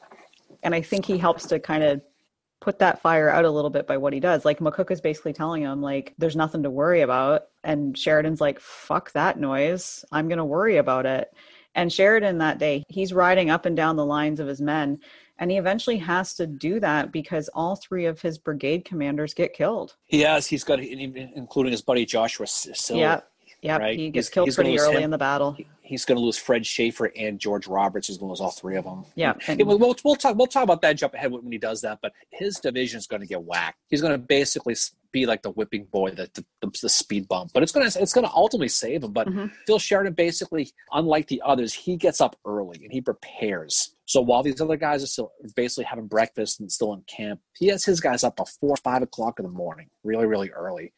[0.63, 2.01] And I think he helps to kind of
[2.61, 4.45] put that fire out a little bit by what he does.
[4.45, 7.43] Like McCook is basically telling him, like, there's nothing to worry about.
[7.63, 10.03] And Sheridan's like, fuck that noise.
[10.11, 11.31] I'm going to worry about it.
[11.75, 14.99] And Sheridan that day, he's riding up and down the lines of his men.
[15.37, 19.53] And he eventually has to do that because all three of his brigade commanders get
[19.53, 19.95] killed.
[20.05, 20.47] He has.
[20.47, 22.97] He's got, including his buddy Joshua Sill.
[22.97, 23.21] Yeah.
[23.65, 23.97] Yeah, right?
[23.97, 25.03] he gets he's, killed he's pretty early him.
[25.03, 25.57] in the battle.
[25.81, 28.07] He's going to lose Fred Schaefer and George Roberts.
[28.07, 29.05] He's going to lose all three of them.
[29.15, 30.35] Yeah, and, we'll, we'll, we'll, talk.
[30.35, 31.99] We'll talk about that jump ahead when he does that.
[32.01, 33.79] But his division is going to get whacked.
[33.89, 34.75] He's going to basically
[35.11, 36.29] be like the whipping boy, the,
[36.61, 37.51] the, the speed bump.
[37.53, 39.13] But it's going to it's going to ultimately save him.
[39.13, 39.47] But mm-hmm.
[39.65, 43.95] Phil Sheridan basically, unlike the others, he gets up early and he prepares.
[44.05, 47.67] So while these other guys are still basically having breakfast and still in camp, he
[47.67, 50.93] has his guys up before five o'clock in the morning, really, really early.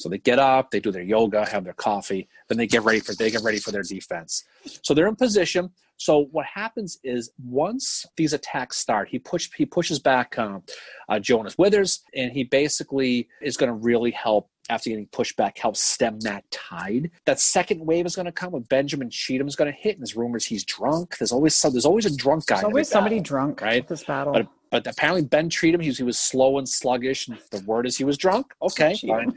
[0.00, 3.00] So they get up, they do their yoga, have their coffee, then they get ready
[3.00, 4.44] for they get ready for their defense.
[4.82, 5.70] So they're in position.
[5.98, 10.62] So what happens is once these attacks start, he push he pushes back um,
[11.10, 15.58] uh, Jones Withers, and he basically is going to really help after getting pushed back,
[15.58, 17.10] help stem that tide.
[17.26, 20.00] That second wave is going to come when Benjamin Cheatham is going to hit, and
[20.00, 21.18] there's rumors he's drunk.
[21.18, 22.56] There's always some, there's always a drunk guy.
[22.56, 23.86] There's always somebody battle, drunk, right?
[23.86, 24.32] This battle.
[24.32, 27.84] But, but apparently Ben Cheatham, he was, he was slow and sluggish, and the word
[27.84, 28.54] is he was drunk.
[28.62, 29.34] Okay, fine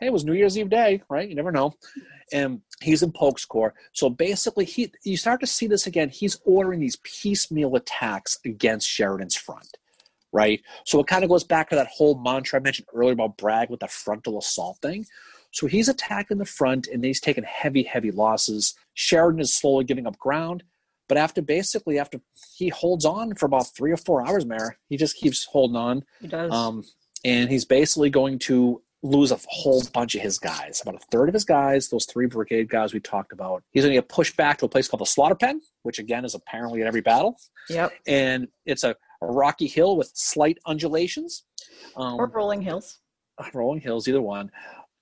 [0.00, 1.28] hey, it was New Year's Eve day, right?
[1.28, 1.74] You never know.
[2.32, 3.74] And he's in Polk's Corps.
[3.92, 6.08] So basically, he you start to see this again.
[6.08, 9.76] He's ordering these piecemeal attacks against Sheridan's front,
[10.32, 10.60] right?
[10.84, 13.70] So it kind of goes back to that whole mantra I mentioned earlier about Bragg
[13.70, 15.06] with the frontal assault thing.
[15.52, 18.74] So he's attacking the front and he's taking heavy, heavy losses.
[18.94, 20.64] Sheridan is slowly giving up ground.
[21.08, 22.20] But after basically after
[22.56, 26.02] he holds on for about three or four hours, Mare, he just keeps holding on.
[26.20, 26.50] He does.
[26.52, 26.82] Um,
[27.24, 31.28] and he's basically going to lose a whole bunch of his guys, about a third
[31.28, 33.62] of his guys, those three brigade guys we talked about.
[33.70, 36.24] He's going to get pushed back to a place called the Slaughter Pen, which again
[36.24, 37.36] is apparently at every battle.
[37.68, 37.92] Yep.
[38.06, 41.44] And it's a, a rocky hill with slight undulations.
[41.96, 42.98] Um, or rolling hills.
[43.52, 44.50] Rolling hills, either one.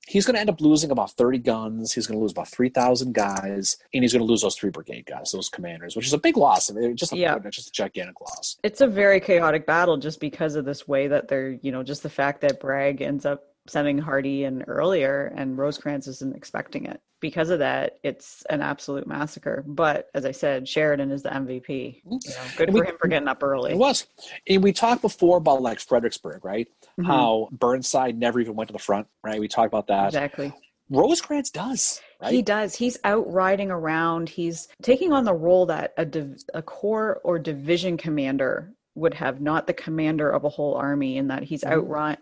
[0.09, 1.93] He's going to end up losing about 30 guns.
[1.93, 5.07] He's going to lose about 3,000 guys, and he's going to lose those three brigade
[5.07, 6.69] guys, those commanders, which is a big loss.
[6.69, 7.39] I mean, just a, yeah.
[7.51, 8.57] just a gigantic loss.
[8.65, 12.03] It's a very chaotic battle just because of this way that they're, you know, just
[12.03, 17.01] the fact that Bragg ends up sending Hardee in earlier and Rosecrans isn't expecting it.
[17.21, 19.63] Because of that, it's an absolute massacre.
[19.67, 22.03] But as I said, Sheridan is the MVP.
[22.05, 22.19] You know,
[22.57, 23.73] good for him for getting up early.
[23.73, 24.07] It was.
[24.49, 26.67] And we talked before about like Fredericksburg, right?
[26.99, 27.05] Mm-hmm.
[27.05, 29.39] How Burnside never even went to the front, right?
[29.39, 30.07] We talked about that.
[30.07, 30.53] Exactly.
[30.91, 32.01] Rosecrans does.
[32.21, 32.33] Right?
[32.33, 32.75] He does.
[32.75, 34.29] He's out riding around.
[34.29, 39.41] He's taking on the role that a, div- a corps or division commander would have,
[39.41, 41.73] not the commander of a whole army, in that he's mm-hmm.
[41.73, 42.19] out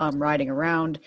[0.00, 0.98] um, riding around.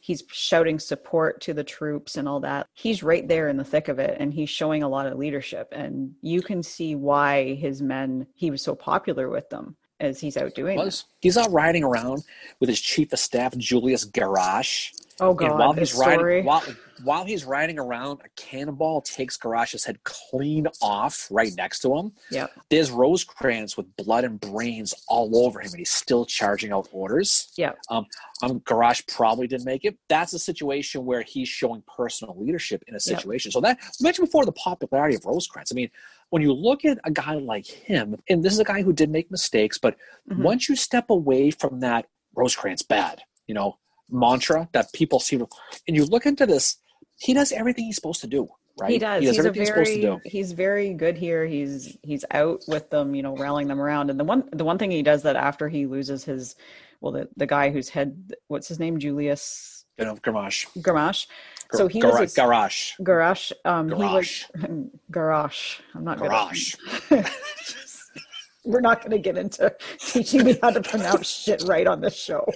[0.00, 2.66] He's shouting support to the troops and all that.
[2.74, 5.68] He's right there in the thick of it and he's showing a lot of leadership.
[5.72, 10.36] And you can see why his men, he was so popular with them as he's
[10.36, 10.90] out doing.
[11.20, 12.24] He's out riding around
[12.58, 14.92] with his chief of staff, Julius Garesché.
[15.20, 15.50] Oh God!
[15.50, 16.62] And while he's riding, while,
[17.04, 22.12] while he's riding around, a cannonball takes Garesché's head clean off right next to him.
[22.30, 22.46] Yeah.
[22.70, 27.52] There's Rosecrans with blood and brains all over him, and he's still charging out orders.
[27.56, 27.72] Yeah.
[27.90, 28.06] Um,
[28.42, 29.98] um Garesché probably didn't make it.
[30.08, 33.50] That's a situation where he's showing personal leadership in a situation.
[33.50, 33.52] Yep.
[33.52, 35.70] So that mentioned before the popularity of Rosecrans.
[35.70, 35.90] I mean,
[36.30, 39.10] when you look at a guy like him, and this is a guy who did
[39.10, 39.96] make mistakes, but
[40.28, 40.42] mm-hmm.
[40.42, 45.48] once you step away from that Rosecrans bad, you know, mantra that people seem to,
[45.86, 46.76] and you look into this,
[47.18, 48.48] he does everything he's supposed to do.
[48.78, 48.92] Right?
[48.92, 49.20] He does.
[49.20, 50.30] He does he's everything very, he's supposed to do.
[50.30, 51.44] He's very good here.
[51.44, 54.08] He's he's out with them, you know, rallying them around.
[54.08, 56.56] And the one the one thing he does that after he loses his,
[57.02, 59.84] well, the the guy whose head, what's his name, Julius.
[59.98, 60.14] You know.
[60.14, 61.26] Gamache.
[61.72, 62.92] So he Gar- was a, Garrosh.
[63.00, 63.52] Garrosh.
[63.64, 64.44] Um, Garrosh.
[64.54, 65.80] He was Garrosh.
[65.94, 66.76] I'm not Garrosh.
[68.64, 72.14] We're not going to get into teaching me how to pronounce shit right on this
[72.14, 72.46] show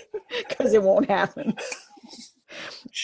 [0.48, 1.55] because it won't happen.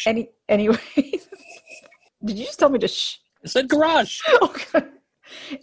[0.07, 3.16] Any anyway, did you just tell me to shh?
[3.42, 4.20] I said garage.
[4.42, 4.83] okay.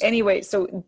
[0.01, 0.83] Anyway, so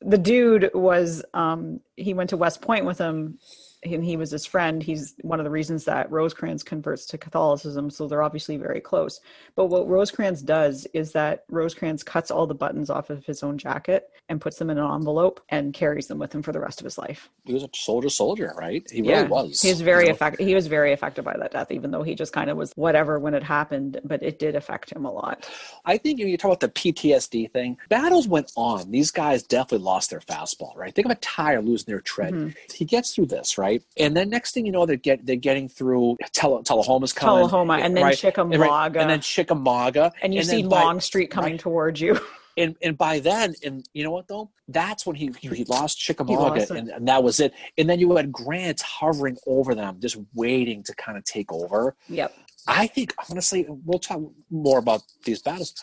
[0.00, 3.38] the dude was um he went to West Point with him
[3.84, 4.82] and he was his friend.
[4.82, 9.20] He's one of the reasons that Rosecrans converts to Catholicism, so they're obviously very close.
[9.56, 13.58] But what Rosecrans does is that Rosecrans cuts all the buttons off of his own
[13.58, 16.80] jacket and puts them in an envelope and carries them with him for the rest
[16.80, 17.30] of his life.
[17.44, 18.86] He was a soldier soldier, right?
[18.90, 19.62] He really was.
[19.62, 20.14] He was very you know?
[20.14, 20.46] affected.
[20.46, 23.18] He was very affected by that death, even though he just kind of was whatever
[23.18, 25.48] when it happened, but it did affect him a lot.
[25.84, 28.90] I think you you talk about the PTSD thing, battles went on.
[28.90, 30.94] These guys definitely lost their fastball, right?
[30.94, 32.34] Think of a tire losing their tread.
[32.34, 32.74] Mm-hmm.
[32.74, 33.73] He gets through this, right?
[33.98, 37.96] And then next thing you know, they're get they're getting through Tullahoma's coming, Tullahoma, and
[37.96, 38.16] then right?
[38.16, 38.96] Chickamauga, right?
[38.96, 41.60] and then Chickamauga, and you and see Longstreet coming right?
[41.60, 42.18] towards you.
[42.56, 46.54] And and by then, and you know what though, that's when he he lost Chickamauga,
[46.54, 47.52] he lost and, and that was it.
[47.76, 51.96] And then you had Grant hovering over them, just waiting to kind of take over.
[52.08, 52.32] Yep.
[52.66, 55.74] I think I'm going to say we'll talk more about these battles.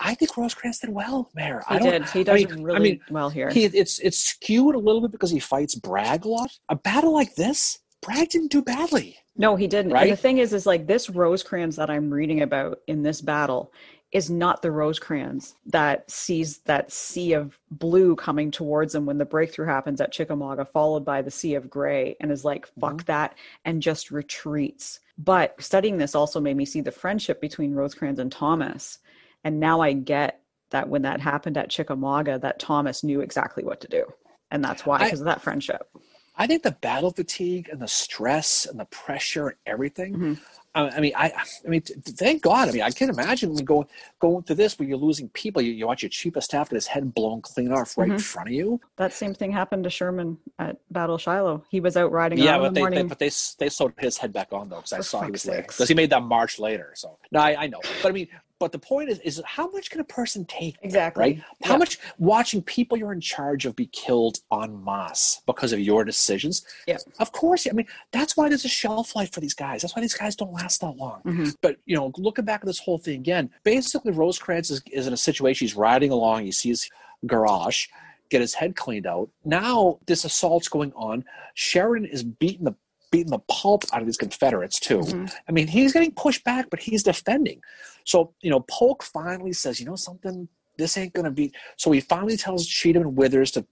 [0.00, 1.62] I think Rosecrans did well, Mayor.
[1.68, 2.08] He did.
[2.08, 3.50] He does I mean, really I mean, well here.
[3.50, 6.50] He, it's it's skewed a little bit because he fights Bragg a lot.
[6.70, 9.18] A battle like this, Bragg didn't do badly.
[9.36, 9.92] No, he didn't.
[9.92, 10.04] Right?
[10.04, 13.72] And the thing is, is like this Rosecrans that I'm reading about in this battle
[14.12, 19.24] is not the Rosecrans that sees that sea of blue coming towards him when the
[19.24, 23.06] breakthrough happens at Chickamauga, followed by the sea of gray, and is like, fuck mm-hmm.
[23.06, 23.34] that,
[23.64, 24.98] and just retreats.
[25.16, 28.98] But studying this also made me see the friendship between Rosecrans and Thomas
[29.44, 33.80] and now I get that when that happened at Chickamauga, that Thomas knew exactly what
[33.80, 34.04] to do.
[34.50, 35.88] And that's why, because of that friendship.
[36.36, 40.14] I think the battle fatigue and the stress and the pressure and everything.
[40.14, 40.34] Mm-hmm.
[40.74, 41.32] I mean, I,
[41.66, 42.68] I mean, thank God.
[42.68, 43.88] I mean, I can't imagine going
[44.20, 45.60] going through this where you're losing people.
[45.60, 48.14] You, you watch your chief of staff get his head blown clean off right mm-hmm.
[48.14, 48.80] in front of you.
[48.96, 51.64] That same thing happened to Sherman at Battle Shiloh.
[51.70, 52.38] He was out riding.
[52.38, 54.92] Yeah, but the they, they, but they they sewed his head back on though because
[54.92, 56.92] I saw he was late because he made that march later.
[56.94, 57.80] So no, I, I know.
[58.00, 58.28] But I mean,
[58.60, 60.76] but the point is, is how much can a person take?
[60.82, 61.22] Exactly.
[61.22, 61.42] Right?
[61.64, 66.04] How much watching people you're in charge of be killed en masse because of your
[66.04, 66.64] decisions?
[66.86, 66.98] Yeah.
[67.18, 67.66] Of course.
[67.66, 69.80] I mean, that's why there's a shelf life for these guys.
[69.80, 71.22] That's why these guys don't last that long.
[71.24, 71.48] Mm-hmm.
[71.62, 75.14] But, you know, looking back at this whole thing again, basically Rosecrans is, is in
[75.14, 76.88] a situation, he's riding along, he sees
[77.26, 77.86] garage
[78.30, 79.28] get his head cleaned out.
[79.44, 81.24] Now this assault's going on.
[81.54, 82.76] Sheridan is beating the
[83.10, 84.98] beating the pulp out of these Confederates too.
[84.98, 85.26] Mm-hmm.
[85.48, 87.60] I mean, he's getting pushed back, but he's defending.
[88.04, 91.52] So you know, Polk finally says, you know something, this ain't gonna be.
[91.76, 93.66] So he finally tells Cheatham and Withers to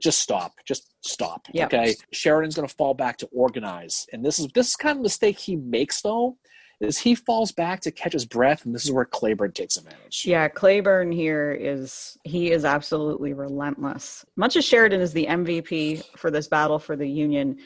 [0.00, 1.46] just stop, just stop.
[1.52, 1.72] Yep.
[1.72, 5.38] Okay, Sheridan's gonna fall back to organize, and this is this is kind of mistake
[5.38, 6.36] he makes though
[6.80, 10.24] is he falls back to catch his breath, and this is where Cleburne takes advantage.
[10.26, 14.24] Yeah, Cleburne here is he is absolutely relentless.
[14.36, 17.58] Much as Sheridan is the MVP for this battle for the Union,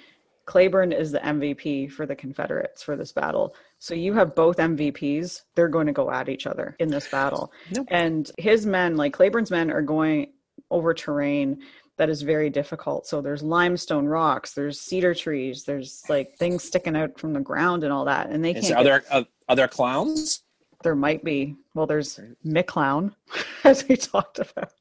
[0.49, 3.55] Cleburne is the MVP for the Confederates for this battle.
[3.78, 5.42] So you have both MVPs.
[5.55, 7.53] They're going to go at each other in this battle.
[7.70, 7.86] Nope.
[7.90, 10.32] And his men, like Cleburne's men, are going
[10.70, 11.59] over terrain
[11.99, 13.07] that is very difficult.
[13.07, 17.84] So there's limestone rocks, there's cedar trees, there's like things sticking out from the ground
[17.84, 18.30] and all that.
[18.30, 18.78] And they is can't.
[18.78, 20.44] Are, there, uh, are there clowns?
[20.82, 21.57] There might be.
[21.74, 23.14] Well, there's McClown,
[23.64, 24.72] as we talked about.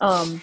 [0.00, 0.42] Um,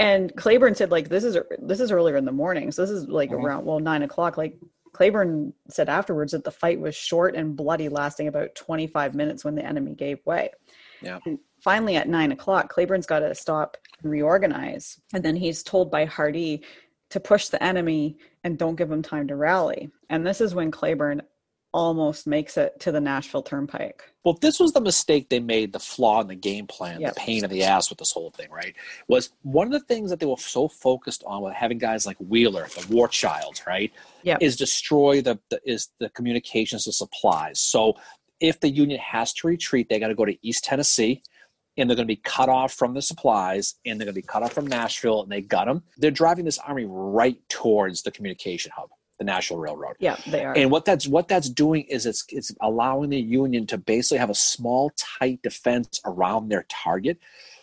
[0.00, 3.06] and Cleburne said, like, this is this is earlier in the morning, so this is
[3.06, 3.44] like mm-hmm.
[3.44, 4.38] around well nine o'clock.
[4.38, 4.58] Like
[4.94, 9.54] Cleburne said afterwards that the fight was short and bloody, lasting about 25 minutes when
[9.54, 10.50] the enemy gave way.
[11.02, 11.18] Yeah.
[11.26, 14.98] And finally, at nine o'clock, Cleburne's got to stop and reorganize.
[15.12, 16.64] And then he's told by Hardee
[17.10, 19.90] to push the enemy and don't give him time to rally.
[20.08, 21.20] And this is when Cleburne
[21.72, 24.02] almost makes it to the Nashville Turnpike.
[24.24, 27.14] Well, this was the mistake they made, the flaw in the game plan, yep.
[27.14, 28.74] the pain in the ass with this whole thing, right?
[29.08, 32.16] Was one of the things that they were so focused on with having guys like
[32.18, 33.92] Wheeler, the war child, right?
[34.22, 34.36] Yeah.
[34.40, 37.60] Is destroy the, the is the communications, the supplies.
[37.60, 37.94] So
[38.40, 41.22] if the Union has to retreat, they got to go to East Tennessee
[41.76, 44.26] and they're going to be cut off from the supplies and they're going to be
[44.26, 45.82] cut off from Nashville and they got them.
[45.96, 48.90] They're driving this army right towards the communication hub,
[49.20, 49.96] the National Railroad.
[50.00, 50.56] Yeah, they are.
[50.56, 54.30] And what that's what that's doing is it's it's allowing the Union to basically have
[54.30, 57.18] a small, tight defense around their target.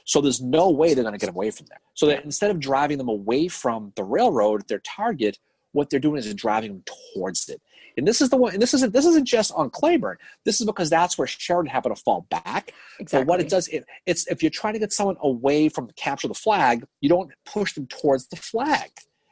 [0.06, 1.82] So there's no way they're going to get away from there.
[1.96, 5.40] So that instead of driving them away from the railroad, their target,
[5.74, 6.84] what they're doing is driving them
[7.14, 7.60] towards it.
[7.98, 8.54] And this is the one.
[8.54, 10.18] And this isn't this isn't just on Cleburne.
[10.46, 12.72] This is because that's where Sheridan happened to fall back.
[13.00, 13.26] Exactly.
[13.26, 15.94] But what it does, it, it's if you're trying to get someone away from the
[15.94, 18.92] capture the flag, you don't push them towards the flag.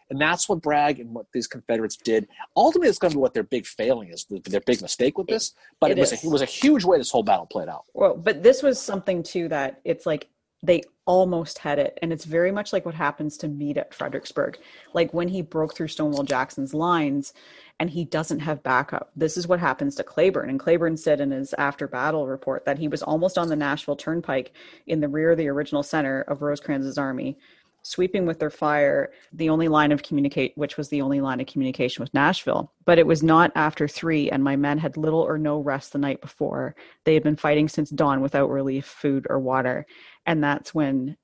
[0.09, 2.27] And that's what Bragg and what these Confederates did.
[2.55, 5.53] Ultimately, it's going to be what their big failing is, their big mistake with this.
[5.79, 7.85] But it, it was a, it was a huge way this whole battle played out.
[7.93, 10.29] Well, but this was something too that it's like
[10.65, 11.97] they almost had it.
[12.01, 14.57] And it's very much like what happens to Meade at Fredericksburg.
[14.93, 17.33] Like when he broke through Stonewall Jackson's lines
[17.79, 19.11] and he doesn't have backup.
[19.15, 22.79] This is what happens to Cleburne, And Cleburne said in his after battle report that
[22.79, 24.53] he was almost on the Nashville Turnpike
[24.87, 27.37] in the rear of the original center of Rosecrans's army
[27.85, 31.45] sweeping with their fire the only line of communicate which was the only line of
[31.45, 32.73] communication with nashville.
[32.83, 35.99] But it was not after three and my men had little or no rest the
[35.99, 36.75] night before.
[37.03, 39.85] They had been fighting since dawn without relief food or water.
[40.25, 41.15] And that's when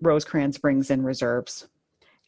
[0.00, 1.68] rosecrans brings in reserves.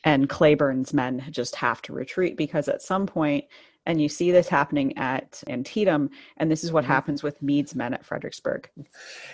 [0.04, 3.46] And cleburne's men just have to retreat because at some point
[3.86, 6.92] and you see this happening at antietam and this is what mm-hmm.
[6.92, 8.68] happens with meade's men at fredericksburg.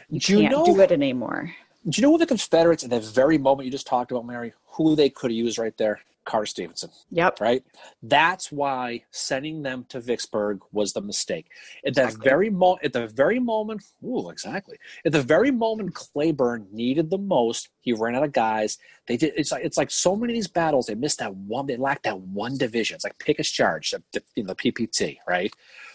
[0.09, 1.53] You do can't you know, do it anymore
[1.89, 4.53] do you know what the Confederates at that very moment you just talked about, Mary,
[4.65, 6.01] who they could have used right there?
[6.27, 6.91] Carter Stevenson.
[7.11, 7.41] Yep.
[7.41, 7.63] Right?
[8.03, 11.47] That's why sending them to Vicksburg was the mistake.
[11.87, 12.29] At that exactly.
[12.29, 14.77] very moment at the very moment, ooh, exactly.
[15.07, 18.77] At the very moment Cleburne needed the most, he ran out of guys.
[19.07, 21.67] They did it's like it's like so many of these battles, they missed that one,
[21.67, 22.97] they lacked that one division.
[22.97, 25.53] It's like Pickett's charge, the, you know, the PPT, right?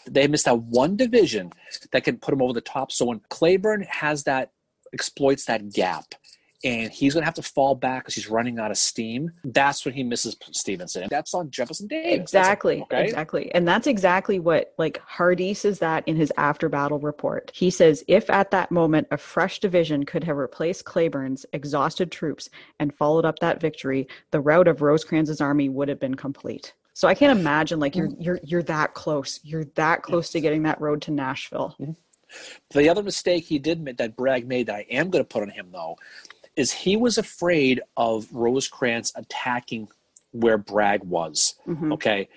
[0.07, 1.51] They missed that one division
[1.91, 2.91] that can put them over the top.
[2.91, 4.51] So when Cleburne has that
[4.93, 6.15] exploits that gap
[6.63, 9.31] and he's going to have to fall back because he's running out of steam.
[9.43, 11.03] That's when he misses Stevenson.
[11.03, 12.19] And that's on Jefferson Davis.
[12.19, 12.81] Exactly.
[12.83, 13.05] Okay?
[13.05, 13.53] Exactly.
[13.55, 17.51] And that's exactly what, like, Hardee says that in his after battle report.
[17.53, 22.49] He says, if at that moment a fresh division could have replaced Cleburne's exhausted troops
[22.79, 26.73] and followed up that victory, the rout of Rosecrans's army would have been complete.
[26.93, 29.39] So I can't imagine like you're you're you're that close.
[29.43, 31.75] You're that close to getting that road to Nashville.
[31.79, 31.93] Mm-hmm.
[32.71, 35.49] The other mistake he did that Bragg made that I am going to put on
[35.49, 35.97] him though
[36.55, 39.87] is he was afraid of Rosecrans attacking
[40.31, 41.55] where Bragg was.
[41.67, 41.93] Mm-hmm.
[41.93, 42.29] Okay.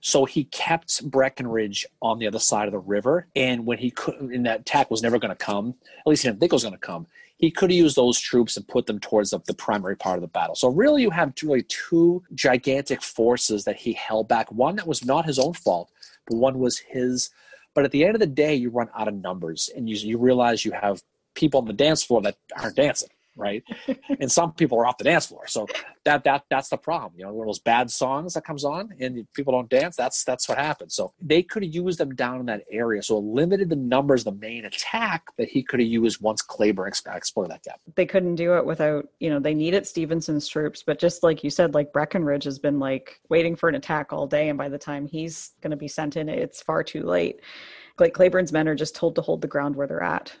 [0.00, 3.28] So he kept Breckinridge on the other side of the river.
[3.36, 6.28] And when he couldn't, and that attack was never going to come, at least he
[6.28, 8.86] didn't think it was going to come, he could have used those troops and put
[8.86, 10.54] them towards the, the primary part of the battle.
[10.54, 14.50] So really, you have really two gigantic forces that he held back.
[14.52, 15.90] One that was not his own fault,
[16.26, 17.30] but one was his
[17.74, 20.18] but at the end of the day, you run out of numbers and you, you
[20.18, 21.02] realize you have
[21.34, 23.08] people on the dance floor that aren't dancing.
[23.36, 23.62] Right?
[24.20, 25.46] and some people are off the dance floor.
[25.46, 25.66] So
[26.04, 27.12] that that that's the problem.
[27.16, 29.96] You know, one of those bad songs that comes on and people don't dance.
[29.96, 30.94] That's that's what happens.
[30.94, 33.02] So they could have used them down in that area.
[33.02, 36.92] So it limited the numbers, the main attack that he could have used once Cleburne
[37.14, 37.80] explored that gap.
[37.94, 41.50] They couldn't do it without you know they needed Stevenson's troops, but just like you
[41.50, 44.78] said, like Breckinridge has been like waiting for an attack all day, and by the
[44.78, 47.40] time he's going to be sent in, it's far too late.
[47.98, 50.34] Like Cleburne's men are just told to hold the ground where they're at.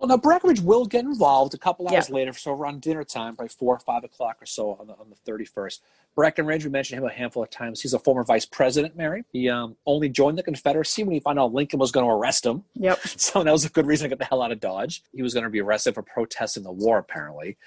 [0.00, 2.14] Well, now Breckinridge will get involved a couple hours yeah.
[2.14, 5.10] later, so around dinner time, by four or five o'clock or so on the, on
[5.10, 5.80] the 31st.
[6.14, 7.82] Breckinridge, we mentioned him a handful of times.
[7.82, 9.24] He's a former vice president, Mary.
[9.30, 12.46] He um, only joined the Confederacy when he found out Lincoln was going to arrest
[12.46, 12.64] him.
[12.74, 12.98] Yep.
[13.20, 15.02] So that was a good reason to get the hell out of Dodge.
[15.12, 17.58] He was going to be arrested for protesting the war, apparently.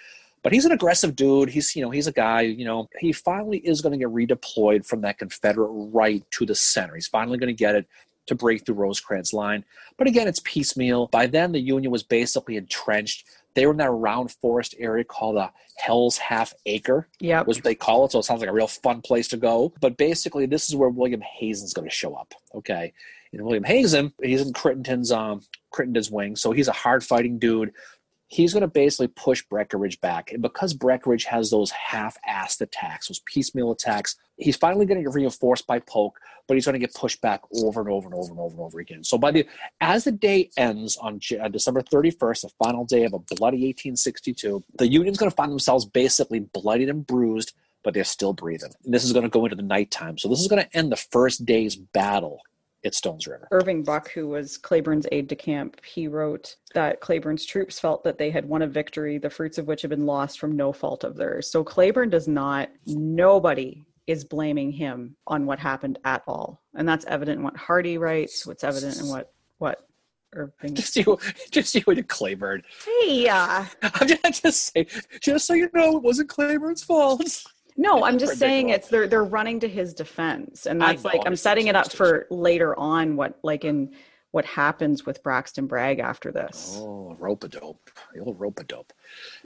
[0.42, 1.50] But he's an aggressive dude.
[1.50, 4.86] He's, you know, he's a guy, you know, he finally is going to get redeployed
[4.86, 6.96] from that Confederate right to the center.
[6.96, 7.88] He's finally going to get it
[8.28, 9.66] to break through Rosecrans' line.
[9.98, 11.08] But again, it's piecemeal.
[11.08, 13.26] By then, the Union was basically entrenched.
[13.54, 17.08] They were in that round forest area called the Hell's Half Acre.
[17.20, 18.12] Yeah, was what they call it.
[18.12, 19.74] So it sounds like a real fun place to go.
[19.80, 22.34] But basically, this is where William Hazen's going to show up.
[22.56, 22.94] Okay,
[23.32, 27.74] and William Hazen, he's in Crittenden's um Crittenden's wing, so he's a hard fighting dude
[28.28, 30.32] he's going to basically push Breckinridge back.
[30.32, 35.16] And because Breckinridge has those half-assed attacks, those piecemeal attacks, he's finally going to get
[35.16, 38.32] reinforced by Polk, but he's going to get pushed back over and over and over
[38.32, 39.04] and over and over again.
[39.04, 39.48] So by the
[39.82, 44.64] as the day ends on uh, December 31st, the final day of a bloody 1862,
[44.78, 47.54] the Union's going to find themselves basically bloodied and bruised,
[47.84, 48.72] but they're still breathing.
[48.84, 50.18] And this is going to go into the nighttime.
[50.18, 52.42] So this is going to end the first day's battle
[52.86, 53.48] at Stones River.
[53.52, 58.18] Irving Buck, who was Cleburne's aide de camp, he wrote that Cleburne's troops felt that
[58.18, 61.04] they had won a victory, the fruits of which had been lost from no fault
[61.04, 61.50] of theirs.
[61.50, 66.62] So Cleburne does not, nobody is blaming him on what happened at all.
[66.76, 69.88] And that's evident in what Hardee writes, what's evident in what, what
[70.36, 70.76] Irving.
[70.76, 71.18] Just you,
[71.52, 72.64] just you and Cleburne.
[72.86, 74.88] Hey, uh, I'm just, just say,
[75.22, 77.44] just so you know, it wasn't Cleburne's fault.
[77.76, 81.36] No, I'm just saying it's they're they're running to his defense, and that's like I'm
[81.36, 83.16] setting it up for later on.
[83.16, 83.92] What like in
[84.34, 86.76] what happens with Braxton Bragg after this?
[86.80, 88.92] Oh, rope a dope, the old rope a dope.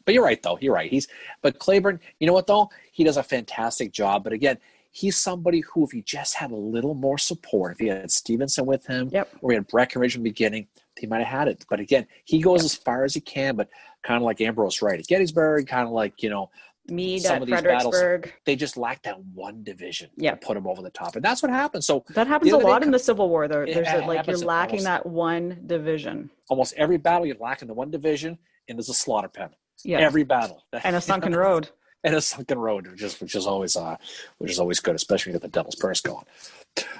[0.05, 0.57] But you're right, though.
[0.61, 0.89] You're right.
[0.89, 1.07] He's
[1.41, 1.99] but Cleburne.
[2.19, 2.69] You know what though?
[2.91, 4.23] He does a fantastic job.
[4.23, 4.57] But again,
[4.91, 8.65] he's somebody who, if he just had a little more support, if he had Stevenson
[8.65, 9.29] with him, yep.
[9.41, 10.67] or he had Breckinridge in the beginning,
[10.97, 11.65] he might have had it.
[11.69, 12.65] But again, he goes yep.
[12.65, 13.57] as far as he can.
[13.57, 13.69] But
[14.03, 16.49] kind of like Ambrose Wright at Gettysburg, kind of like you know
[16.89, 18.21] Meade some at Fredericksburg.
[18.21, 20.31] Battles, they just lack that one division yeah.
[20.31, 21.15] to put them over the top.
[21.15, 21.85] And that's what happens.
[21.85, 23.47] So that happens a lot in the Civil War.
[23.47, 26.29] There, there's a, like you're lacking that one division.
[26.49, 29.49] Almost every battle you're lacking the one division, and there's a slaughter pen.
[29.83, 29.99] Yeah.
[29.99, 30.63] Every battle.
[30.83, 31.69] And a sunken road.
[32.03, 33.97] and a sunken road, which is which is always uh
[34.37, 36.25] which is always good, especially when you get the devil's purse going.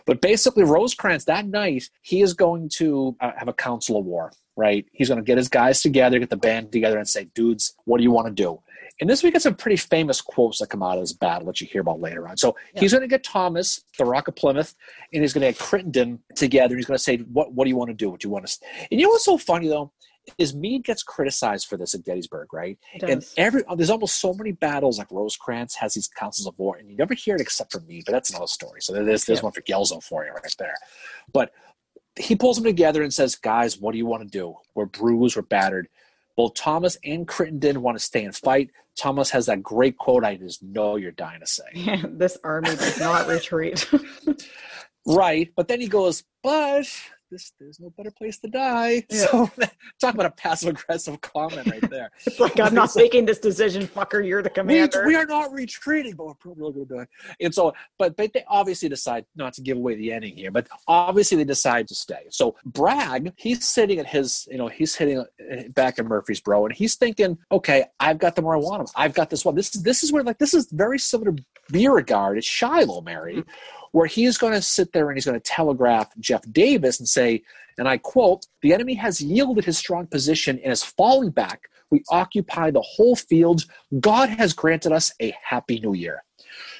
[0.05, 4.31] But basically, Rosecrans that night he is going to uh, have a council of war.
[4.55, 7.75] Right, he's going to get his guys together, get the band together, and say, "Dudes,
[7.85, 8.59] what do you want to do?"
[8.99, 11.61] And this we get some pretty famous quotes that come out of this battle that
[11.61, 12.37] you hear about later on.
[12.37, 12.81] So yeah.
[12.81, 14.73] he's going to get Thomas, the Rock of Plymouth,
[15.13, 16.75] and he's going to get Crittenden together.
[16.75, 18.09] He's going to say, "What What do you want to do?
[18.09, 18.57] What do you want to?"
[18.89, 19.91] And you know what's so funny though
[20.37, 22.77] is Meade gets criticized for this at Gettysburg, right?
[23.01, 26.89] And every there's almost so many battles like Rosecrans has these councils of war, and
[26.89, 28.03] you never hear it except for Meade.
[28.05, 28.81] But that's another story.
[28.81, 29.43] So there's there's yeah.
[29.43, 30.75] one for Guelzo for you right there.
[31.31, 31.51] But
[32.15, 34.55] he pulls them together and says, "Guys, what do you want to do?
[34.75, 35.87] We're bruised, we're battered."
[36.37, 38.69] Both Thomas and Crittenden want to stay and fight.
[38.95, 41.63] Thomas has that great quote I just know you're dying to say.
[41.73, 43.89] Yeah, this army does not retreat.
[45.07, 45.51] right.
[45.55, 46.87] But then he goes, but
[47.29, 49.03] this there's no better place to die.
[49.17, 49.25] Yeah.
[49.25, 49.51] So
[50.01, 52.11] talk about a passive aggressive comment right there.
[52.25, 54.25] it's like I'm not making this decision, fucker.
[54.25, 55.03] You're the commander.
[55.05, 57.07] We, we are not retreating, but we're probably going to die.
[57.39, 60.51] And so, but but they obviously decide not to give away the ending here.
[60.51, 62.25] But obviously they decide to stay.
[62.29, 65.23] So Bragg, he's sitting at his, you know, he's hitting uh,
[65.73, 68.93] back in bro, and he's thinking, okay, I've got them where I want them.
[68.95, 69.55] I've got this one.
[69.55, 73.37] This is this is where like this is very similar to Beauregard at Shiloh, Mary.
[73.37, 77.07] Mm-hmm where he's going to sit there and he's going to telegraph Jeff Davis and
[77.07, 77.43] say,
[77.77, 81.61] and I quote, the enemy has yielded his strong position and is falling back.
[81.91, 83.65] We occupy the whole field.
[83.99, 86.23] God has granted us a happy new year.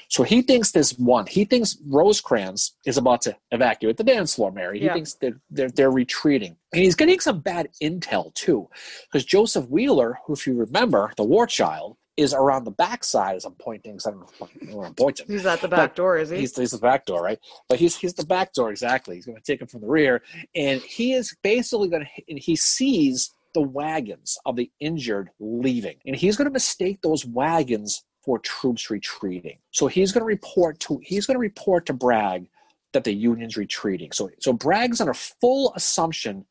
[0.09, 1.27] So he thinks this one.
[1.27, 4.79] He thinks Rosecrans is about to evacuate the dance floor, Mary.
[4.79, 4.93] He yeah.
[4.93, 6.55] thinks they're, they're, they're retreating.
[6.73, 8.69] And he's getting some bad intel, too.
[9.03, 13.45] Because Joseph Wheeler, who, if you remember, the war child, is around the backside as
[13.45, 13.99] I'm pointing.
[14.05, 15.27] I don't know where I'm pointing.
[15.27, 16.39] He's at the back but door, is he?
[16.39, 17.39] He's, he's the back door, right?
[17.69, 19.15] But he's he's the back door exactly.
[19.15, 20.23] He's going to take him from the rear,
[20.55, 22.23] and he is basically going to.
[22.27, 27.25] And he sees the wagons of the injured leaving, and he's going to mistake those
[27.25, 29.57] wagons for troops retreating.
[29.71, 32.49] So he's going to report to he's going to report to Bragg
[32.93, 34.11] that the Union's retreating.
[34.11, 36.45] So so Bragg's on a full assumption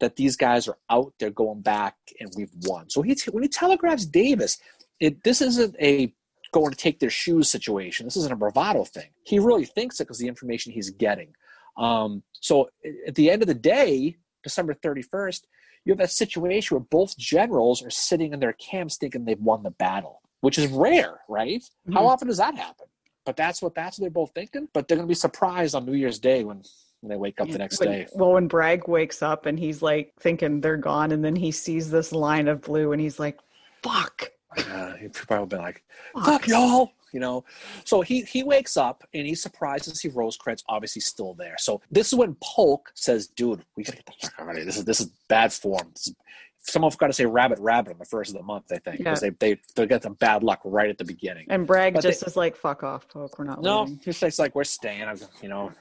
[0.00, 2.88] that these guys are out there going back and we've won.
[2.88, 4.58] So he when he telegraphs Davis,
[5.00, 6.12] it this isn't a
[6.52, 8.06] going to take their shoes situation.
[8.06, 9.10] This isn't a bravado thing.
[9.24, 11.34] He really thinks it because the information he's getting.
[11.76, 12.70] Um, so
[13.06, 15.42] at the end of the day, December 31st,
[15.84, 19.62] you have a situation where both generals are sitting in their camps thinking they've won
[19.62, 21.60] the battle, which is rare, right?
[21.60, 21.92] Mm-hmm.
[21.92, 22.86] How often does that happen?
[23.24, 24.68] But that's what that's what they're both thinking.
[24.72, 26.62] But they're going to be surprised on New Year's Day when
[27.00, 28.06] when they wake up the next day.
[28.14, 31.90] Well, when Bragg wakes up and he's like thinking they're gone, and then he sees
[31.90, 33.38] this line of blue, and he's like,
[33.82, 35.82] "Fuck." Uh, he'd probably been like,
[36.24, 37.44] "Fuck, y'all." you know
[37.84, 41.80] so he he wakes up and he's surprised to see rosecrans obviously still there so
[41.90, 44.76] this is when polk says dude we gotta get the fuck out of here this
[44.76, 46.14] is this is bad form this is,
[46.60, 49.22] someone forgot to say rabbit rabbit on the first of the month i think because
[49.22, 49.30] yeah.
[49.40, 52.20] they they they get some bad luck right at the beginning and bragg but just
[52.20, 54.00] they, is like fuck off polk we're not no leaving.
[54.04, 55.06] he's like we're staying
[55.42, 55.72] you know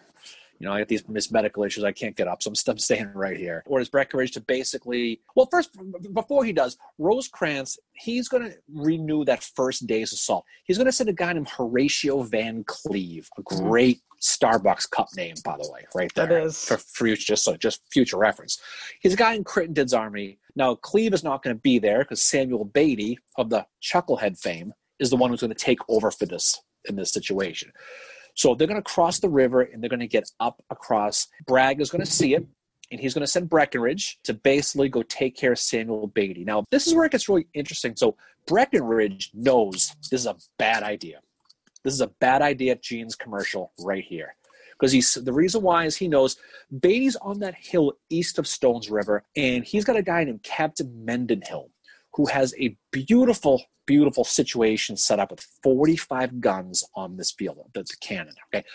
[0.60, 1.84] you know, I got these medical issues.
[1.84, 3.64] I can't get up, so I'm, I'm staying right here.
[3.66, 5.78] Or Orders Breckinridge to basically, well, first
[6.14, 10.46] before he does, Rosecrans, he's going to renew that first day's assault.
[10.64, 15.36] He's going to send a guy named Horatio Van Cleve, a great Starbucks cup name,
[15.44, 16.26] by the way, right there.
[16.26, 18.60] That is for future, just so just future reference.
[19.00, 20.40] He's a guy in Crittenden's army.
[20.56, 24.74] Now, Cleve is not going to be there because Samuel Beatty of the Chucklehead fame
[25.00, 27.72] is the one who's going to take over for this in this situation.
[28.38, 31.28] So they're going to cross the river and they're going to get up across.
[31.48, 32.46] Bragg is going to see it
[32.92, 36.46] and he's going to send Breckinridge to basically go take care of Samuel Beatty.
[36.46, 37.96] Now, this is where it gets really interesting.
[37.96, 38.16] So
[38.46, 41.20] Breckinridge knows this is a bad idea.
[41.84, 44.36] This is a bad idea at Gene's commercial right here.
[44.80, 46.38] Because he's the reason why is he knows
[46.80, 51.04] Beatty's on that hill east of Stones River, and he's got a guy named Captain
[51.04, 51.72] Mendenhall
[52.18, 57.84] who has a beautiful, beautiful situation set up with 45 guns on this field, the,
[57.84, 58.34] the cannon.
[58.54, 58.66] Okay.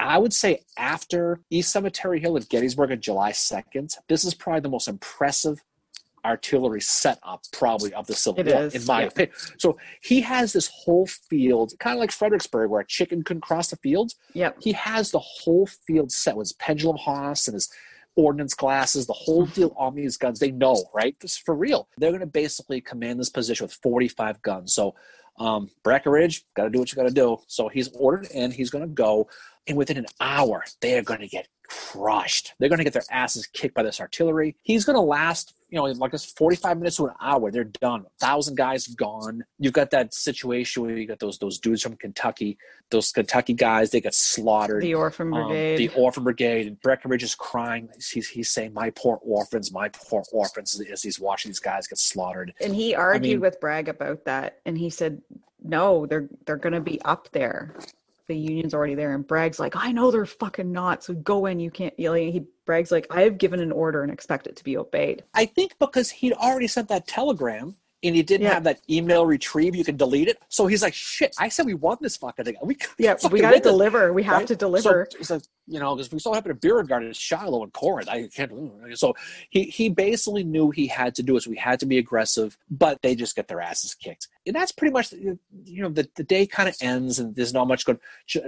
[0.00, 4.60] I would say after East Cemetery Hill at Gettysburg on July 2nd, this is probably
[4.60, 5.62] the most impressive
[6.24, 8.74] artillery setup probably of the Civil it War, is.
[8.74, 9.06] in my yeah.
[9.06, 9.36] opinion.
[9.58, 13.70] So he has this whole field, kind of like Fredericksburg, where a chicken couldn't cross
[13.70, 14.12] the field.
[14.32, 14.56] Yep.
[14.60, 17.70] He has the whole field set with his pendulum hausse and his
[18.16, 20.38] ordnance glasses, the whole deal on these guns.
[20.38, 21.14] They know, right?
[21.20, 21.88] This is for real.
[21.98, 24.74] They're going to basically command this position with 45 guns.
[24.74, 24.94] So,
[25.38, 27.36] um, Breckinridge, got to do what you got to do.
[27.46, 28.50] So he's ordered in.
[28.50, 29.28] He's going to go.
[29.66, 32.54] And within an hour, they are going to get crushed.
[32.58, 34.56] They're going to get their asses kicked by this artillery.
[34.62, 37.50] He's going to last, you know, like this 45 minutes to an hour.
[37.50, 38.02] They're done.
[38.02, 39.44] A thousand guys gone.
[39.58, 42.56] You've got that situation where you got those those dudes from Kentucky,
[42.90, 43.90] those Kentucky guys.
[43.90, 44.82] They get slaughtered.
[44.82, 45.72] The orphan um, brigade.
[45.72, 46.66] Um, the orphan brigade.
[46.68, 47.88] And Breckinridge is crying.
[47.96, 51.98] He's, he's saying, "My poor orphans, my poor orphans," as he's watching these guys get
[51.98, 52.54] slaughtered.
[52.60, 55.20] And he argued I mean, with Bragg about that, and he said,
[55.64, 57.74] "No, they're they're going to be up there."
[58.26, 61.60] The union's already there and bragg's like i know they're fucking not so go in
[61.60, 64.64] you can't know, he bragg's like i have given an order and expect it to
[64.64, 65.22] be obeyed.
[65.34, 68.54] I think because he'd already sent that telegram and he didn't yeah.
[68.54, 69.74] have that email retrieve.
[69.74, 70.38] You can delete it.
[70.48, 71.34] So he's like, "Shit!
[71.38, 72.56] I said we won this fucking thing.
[72.62, 74.12] We yeah, we got to deliver.
[74.12, 74.46] We have right?
[74.46, 78.08] to deliver." So, so you know, because we saw happen at Beauregard, Shiloh, and Corinth.
[78.08, 78.52] I can't.
[78.94, 79.14] So
[79.50, 81.42] he he basically knew he had to do it.
[81.42, 84.28] So we had to be aggressive, but they just get their asses kicked.
[84.46, 85.38] And that's pretty much you
[85.82, 87.98] know the the day kind of ends, and there's not much going.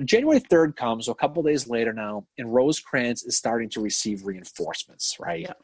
[0.05, 4.25] January third comes, so a couple days later now, and Rosecrans is starting to receive
[4.25, 5.19] reinforcements.
[5.19, 5.43] Right.
[5.43, 5.55] Yeah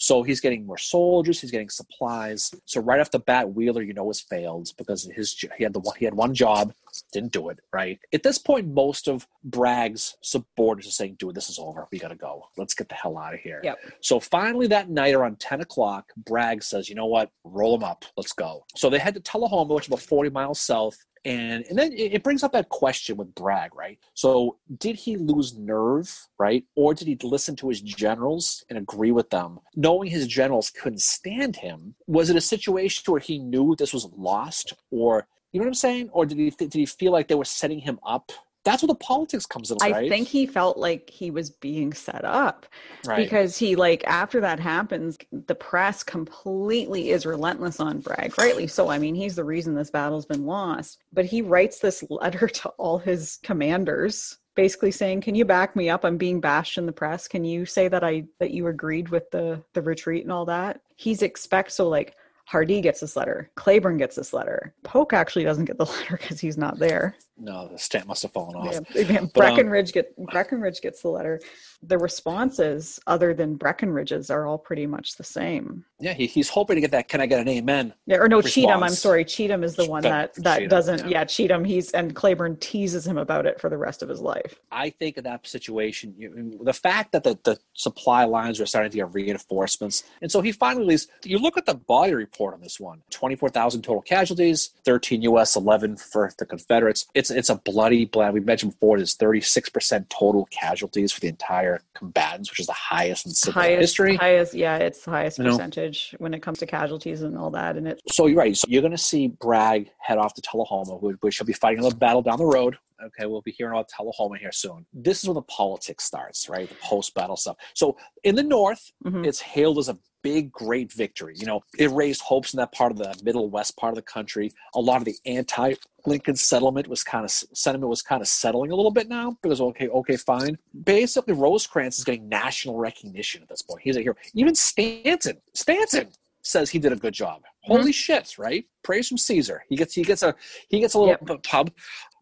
[0.00, 2.50] so he's getting more soldiers, he's getting supplies.
[2.64, 5.80] So right off the bat, Wheeler, you know, has failed because his he had the
[5.80, 6.72] one he had one job,
[7.12, 8.00] didn't do it right.
[8.14, 11.86] At this point, most of Bragg's subordinates are saying, "Dude, this is over.
[11.92, 12.46] We got to go.
[12.56, 13.78] Let's get the hell out of here." Yep.
[14.00, 17.30] So finally, that night around ten o'clock, Bragg says, "You know what?
[17.44, 18.06] Roll them up.
[18.16, 20.96] Let's go." So they head to Tullahoma, which is about forty miles south.
[21.24, 23.98] And and then it brings up that question with Bragg, right?
[24.14, 26.64] So did he lose nerve, right?
[26.76, 31.02] Or did he listen to his generals and agree with them, knowing his generals couldn't
[31.02, 31.94] stand him?
[32.06, 35.74] Was it a situation where he knew this was lost, or you know what I'm
[35.74, 36.08] saying?
[36.12, 38.32] Or did he did he feel like they were setting him up
[38.64, 39.78] that's where the politics comes in.
[39.80, 42.66] I think he felt like he was being set up
[43.06, 43.16] right.
[43.16, 48.90] because he like after that happens, the press completely is relentless on Bragg, rightly so.
[48.90, 50.98] I mean, he's the reason this battle's been lost.
[51.12, 55.88] But he writes this letter to all his commanders basically saying can you back me
[55.88, 59.08] up i'm being bashed in the press can you say that i that you agreed
[59.08, 62.16] with the the retreat and all that he's expect so like
[62.50, 63.48] Hardee gets this letter.
[63.54, 64.74] Cleburne gets this letter.
[64.82, 67.14] Polk actually doesn't get the letter because he's not there.
[67.38, 68.80] No, the stamp must have fallen off.
[68.94, 71.40] Yeah, um, get Breckinridge gets the letter.
[71.82, 75.84] The responses, other than Breckinridge's, are all pretty much the same.
[75.98, 77.08] Yeah, he, he's hoping to get that.
[77.08, 77.94] Can I get an amen?
[78.04, 78.54] Yeah, or no, response.
[78.54, 78.82] Cheatham.
[78.82, 80.98] I'm sorry, Cheatham is the one that that Cheatham, doesn't.
[81.00, 81.20] Yeah.
[81.20, 81.24] yeah.
[81.24, 81.64] Cheatham.
[81.64, 84.56] He's and Cleburne teases him about it for the rest of his life.
[84.70, 88.90] I think in that situation, you, the fact that the, the supply lines are starting
[88.90, 91.08] to get reinforcements, and so he finally leaves.
[91.24, 92.90] You look at the body report on this one.
[92.90, 97.06] one: twenty four thousand total casualties, thirteen U.S., eleven for the Confederates.
[97.14, 98.34] It's it's a bloody, blood.
[98.34, 98.96] We mentioned before.
[98.96, 103.32] There's thirty six percent total casualties for the entire combatants, which is the highest in
[103.32, 104.16] civil highest, history.
[104.16, 106.18] Highest, yeah, it's the highest you percentage know?
[106.18, 107.76] when it comes to casualties and all that.
[107.76, 108.00] And it.
[108.10, 108.56] So you're right.
[108.56, 111.94] So you're going to see Bragg head off to Tullahoma, which he'll be fighting a
[111.94, 112.78] battle down the road.
[113.06, 114.86] Okay, we'll be hearing about Tullahoma here soon.
[114.92, 116.68] This is where the politics starts, right?
[116.68, 117.56] The post-battle stuff.
[117.74, 119.24] So in the North, mm-hmm.
[119.24, 121.34] it's hailed as a big, great victory.
[121.36, 124.02] You know, it raised hopes in that part of the middle west part of the
[124.02, 124.52] country.
[124.74, 128.76] A lot of the anti-Lincoln settlement was kind of sentiment was kind of settling a
[128.76, 130.58] little bit now because okay, okay, fine.
[130.84, 133.80] Basically, Rosecrans is getting national recognition at this point.
[133.82, 134.14] He's a hero.
[134.34, 136.08] Even Stanton, Stanton
[136.42, 137.40] says he did a good job.
[137.40, 137.72] Mm-hmm.
[137.72, 138.64] Holy shit, right?
[138.82, 139.62] Praise from Caesar.
[139.68, 140.34] He gets he gets a
[140.68, 141.42] he gets a little yep.
[141.42, 141.70] pub.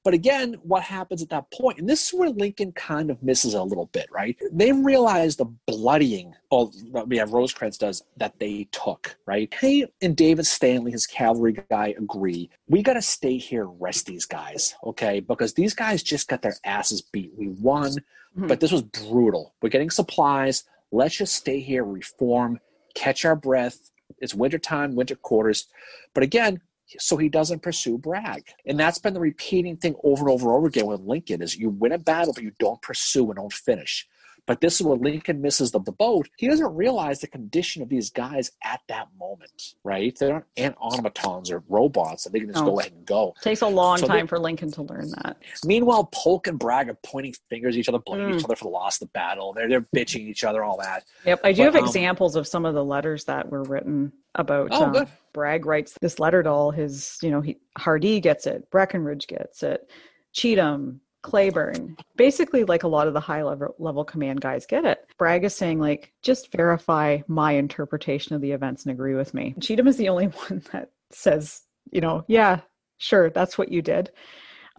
[0.08, 1.78] But again, what happens at that point?
[1.78, 4.38] And this is where Lincoln kind of misses a little bit, right?
[4.50, 6.72] They realize the bloodying, well,
[7.10, 9.52] yeah, Rosecrans does, that they took, right?
[9.60, 12.48] He and David Stanley, his cavalry guy, agree.
[12.68, 15.20] We got to stay here, rest these guys, okay?
[15.20, 17.32] Because these guys just got their asses beat.
[17.36, 18.46] We won, mm-hmm.
[18.46, 19.52] but this was brutal.
[19.60, 20.64] We're getting supplies.
[20.90, 22.60] Let's just stay here, reform,
[22.94, 23.90] catch our breath.
[24.20, 25.66] It's wintertime, winter quarters.
[26.14, 26.62] But again,
[26.98, 28.44] so he doesn't pursue Bragg.
[28.66, 31.56] And that's been the repeating thing over and over and over again with Lincoln is
[31.56, 34.06] you win a battle, but you don't pursue and don't finish.
[34.48, 36.30] But this is where Lincoln misses the, the boat.
[36.38, 40.16] He doesn't realize the condition of these guys at that moment, right?
[40.18, 43.34] They're not automatons or robots that they can just go ahead and go.
[43.36, 45.36] It takes a long so time they, for Lincoln to learn that.
[45.66, 48.38] Meanwhile, Polk and Bragg are pointing fingers at each other, blaming mm.
[48.38, 49.52] each other for the loss of the battle.
[49.52, 51.04] They're they're bitching each other, all that.
[51.26, 54.14] Yep, I do but, have um, examples of some of the letters that were written
[54.34, 54.68] about.
[54.70, 55.08] Oh, um, good.
[55.38, 59.62] Bragg writes this letter to all his, you know, he Hardee gets it, Breckinridge gets
[59.62, 59.88] it,
[60.32, 65.06] Cheatham, Cleburne, basically like a lot of the high level level command guys get it.
[65.16, 69.54] Bragg is saying like just verify my interpretation of the events and agree with me.
[69.60, 71.62] Cheatham is the only one that says,
[71.92, 72.58] you know, yeah,
[72.96, 74.10] sure, that's what you did.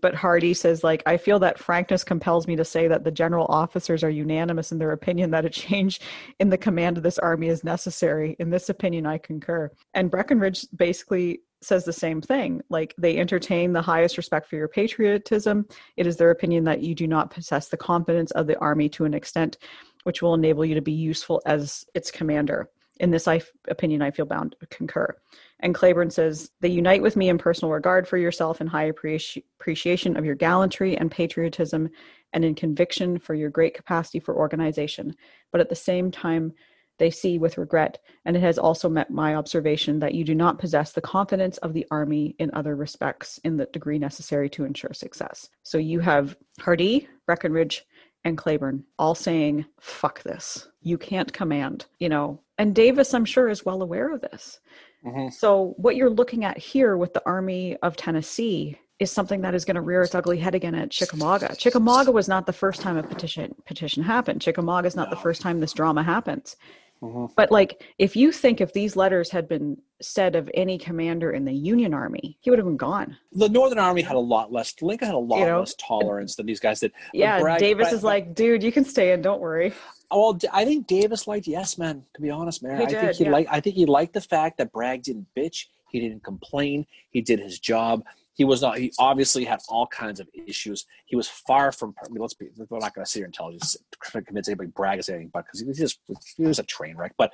[0.02, 3.46] But Hardee says, like, I feel that frankness compels me to say that the general
[3.50, 6.02] officers are unanimous in their opinion that a change
[6.40, 8.36] in the command of this army is necessary.
[8.40, 9.72] In this opinion, I concur.
[9.94, 12.62] And Breckinridge basically says the same thing.
[12.70, 15.68] Like, they entertain the highest respect for your patriotism.
[15.98, 19.06] It is their opinion that you do not possess the confidence of the army to
[19.06, 19.58] an extent
[20.04, 22.70] which will enable you to be useful as its commander.
[23.00, 23.28] In this
[23.68, 25.16] opinion, I feel bound to concur.
[25.62, 29.44] And Cleburne says, They unite with me in personal regard for yourself and high appreci-
[29.60, 31.90] appreciation of your gallantry and patriotism
[32.34, 35.16] and in conviction for your great capacity for organization.
[35.52, 36.54] But at the same time,
[37.00, 40.60] they see with regret, and it has also met my observation that you do not
[40.60, 44.94] possess the confidence of the army in other respects in the degree necessary to ensure
[44.94, 45.50] success.
[45.64, 47.86] So you have Hardee, Breckinridge,
[48.24, 50.68] and Cleburne all saying, fuck this.
[50.82, 52.42] You can't command, you know.
[52.58, 54.60] And Davis, I'm sure, is well aware of this.
[55.06, 55.30] Mm-hmm.
[55.30, 59.64] So, what you're looking at here with the Army of Tennessee is something that is
[59.64, 61.56] going to rear its ugly head again at Chickamauga.
[61.56, 64.42] Chickamauga was not the first time a petition petition happened.
[64.42, 65.16] Chickamauga is not no.
[65.16, 66.58] the first time this drama happens.
[67.02, 67.34] Mm-hmm.
[67.36, 71.46] But like, if you think if these letters had been said of any commander in
[71.46, 73.18] the Union Army, he would have been gone.
[73.32, 74.74] The Northern Army had a lot less.
[74.82, 75.60] Lincoln had a lot you know?
[75.60, 76.92] less tolerance than these guys did.
[77.14, 79.22] Yeah, Bragg, Davis Bragg, is like, dude, you can stay in.
[79.22, 79.74] Don't worry.
[80.12, 82.04] Well, I think Davis liked yes, man.
[82.16, 83.32] To be honest, man, he I did, think he yeah.
[83.32, 83.50] liked.
[83.52, 85.68] I think he liked the fact that Bragg didn't bitch.
[85.92, 86.86] He didn't complain.
[87.12, 88.04] He did his job
[88.40, 88.78] he was not.
[88.78, 90.86] He obviously had all kinds of issues.
[91.06, 91.94] He was far from.
[92.02, 92.48] I mean, let's be.
[92.56, 93.60] We're not going to sit here and tell you
[94.00, 96.00] convince anybody Bragg is anything, but because he was just
[96.38, 97.16] he was a train wreck.
[97.18, 97.34] But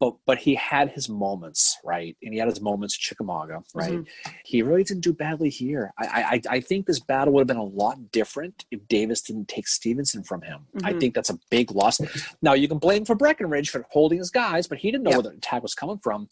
[0.00, 2.16] but but he had his moments, right?
[2.22, 3.92] And he had his moments at Chickamauga, right?
[3.92, 4.32] Mm-hmm.
[4.46, 5.92] He really didn't do badly here.
[5.98, 9.48] I, I I think this battle would have been a lot different if Davis didn't
[9.48, 10.60] take Stevenson from him.
[10.74, 10.86] Mm-hmm.
[10.86, 12.00] I think that's a big loss.
[12.40, 15.22] Now you can blame for Breckinridge for holding his guys, but he didn't know where
[15.22, 16.30] the attack was coming from.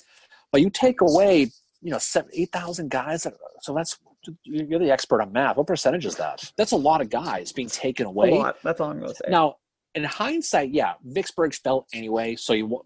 [0.51, 1.51] But you take away
[1.85, 3.27] you know, seven, 8,000 guys.
[3.61, 3.99] So that's
[4.45, 5.57] you're the expert on math.
[5.57, 6.53] What percentage is that?
[6.57, 8.31] That's a lot of guys being taken away.
[8.31, 8.57] A lot.
[8.63, 9.31] That's all I'm going to say.
[9.31, 9.57] Now,
[9.95, 12.83] in hindsight, yeah, Vicksburg fell anyway, so you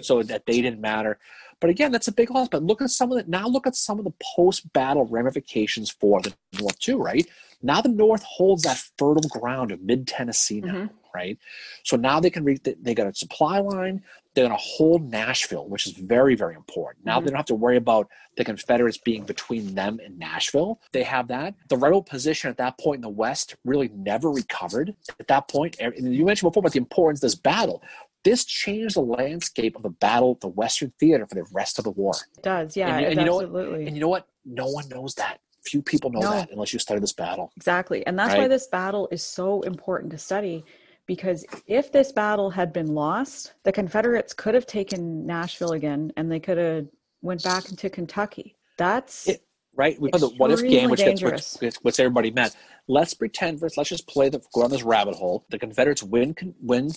[0.00, 1.18] so that they didn't matter.
[1.60, 2.48] But again, that's a big loss.
[2.48, 3.48] But look at some of the now.
[3.48, 6.98] Look at some of the post-battle ramifications for the North too.
[6.98, 7.26] Right
[7.62, 10.72] now, the North holds that fertile ground of mid Tennessee now.
[10.72, 10.94] Mm-hmm.
[11.14, 11.38] Right?
[11.84, 12.62] So now they can read.
[12.64, 14.02] They got a supply line.
[14.34, 17.04] They're going to hold Nashville, which is very, very important.
[17.04, 17.24] Now mm-hmm.
[17.24, 20.80] they don't have to worry about the Confederates being between them and Nashville.
[20.92, 21.54] They have that.
[21.68, 24.94] The rebel position at that point in the West really never recovered.
[25.18, 27.82] At that point, and you mentioned before about the importance of this battle.
[28.24, 31.90] This changed the landscape of the battle, the Western theater for the rest of the
[31.92, 32.14] war.
[32.36, 33.78] It does, yeah, and, and you know absolutely.
[33.78, 34.26] What, and you know what?
[34.44, 35.38] No one knows that
[35.68, 36.30] few people know no.
[36.32, 37.52] that unless you study this battle.
[37.56, 38.06] Exactly.
[38.06, 38.42] And that's right?
[38.42, 40.64] why this battle is so important to study
[41.08, 46.30] because if this battle had been lost, the Confederates could have taken Nashville again and
[46.30, 46.86] they could have
[47.22, 48.54] went back into Kentucky.
[48.76, 49.42] That's it,
[49.74, 50.00] right.
[50.00, 52.54] We play the what if game, which gets which, which everybody meant.
[52.86, 53.76] Let's pretend first.
[53.76, 55.44] Let's just play the go on this rabbit hole.
[55.48, 56.90] The Confederates win win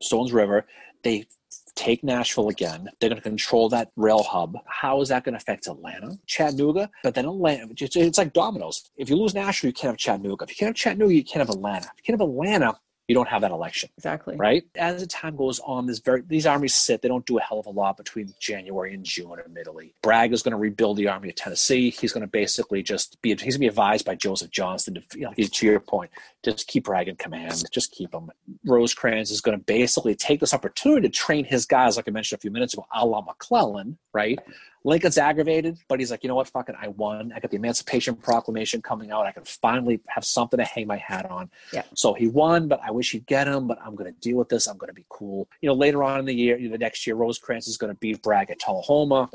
[0.00, 0.66] Stones River.
[1.02, 1.26] They
[1.74, 2.88] take Nashville again.
[3.00, 4.56] They're going to control that rail hub.
[4.66, 6.90] How is that going to affect Atlanta, Chattanooga?
[7.02, 8.90] But then Atlanta, it's like dominoes.
[8.96, 10.44] If you lose Nashville, you can't have Chattanooga.
[10.44, 11.86] If you can't have Chattanooga, you can't have Atlanta.
[11.86, 13.90] If you can't have Atlanta, you don't have that election.
[13.98, 14.36] Exactly.
[14.36, 14.64] Right?
[14.76, 17.60] As the time goes on, this very these armies sit, they don't do a hell
[17.60, 19.94] of a lot between January and June, admittedly.
[20.02, 21.90] Bragg is going to rebuild the army of Tennessee.
[21.90, 25.02] He's going to basically just be he's going to be advised by Joseph Johnston to,
[25.14, 26.10] you know, to your point,
[26.42, 28.30] just keep Bragg in command, just keep him.
[28.64, 32.38] Rosecrans is going to basically take this opportunity to train his guys, like I mentioned
[32.38, 34.38] a few minutes ago, a la McClellan, right?
[34.86, 37.32] Lincoln's aggravated, but he's like, you know what, fuck it, I won.
[37.34, 39.24] I got the Emancipation Proclamation coming out.
[39.24, 41.50] I can finally have something to hang my hat on.
[41.72, 41.84] Yeah.
[41.94, 43.66] So he won, but I wish he'd get him.
[43.66, 44.66] But I'm going to deal with this.
[44.66, 45.48] I'm going to be cool.
[45.62, 47.92] You know, later on in the year, you know, the next year, Rosecrans is going
[47.92, 49.30] to beat Bragg at Tullahoma.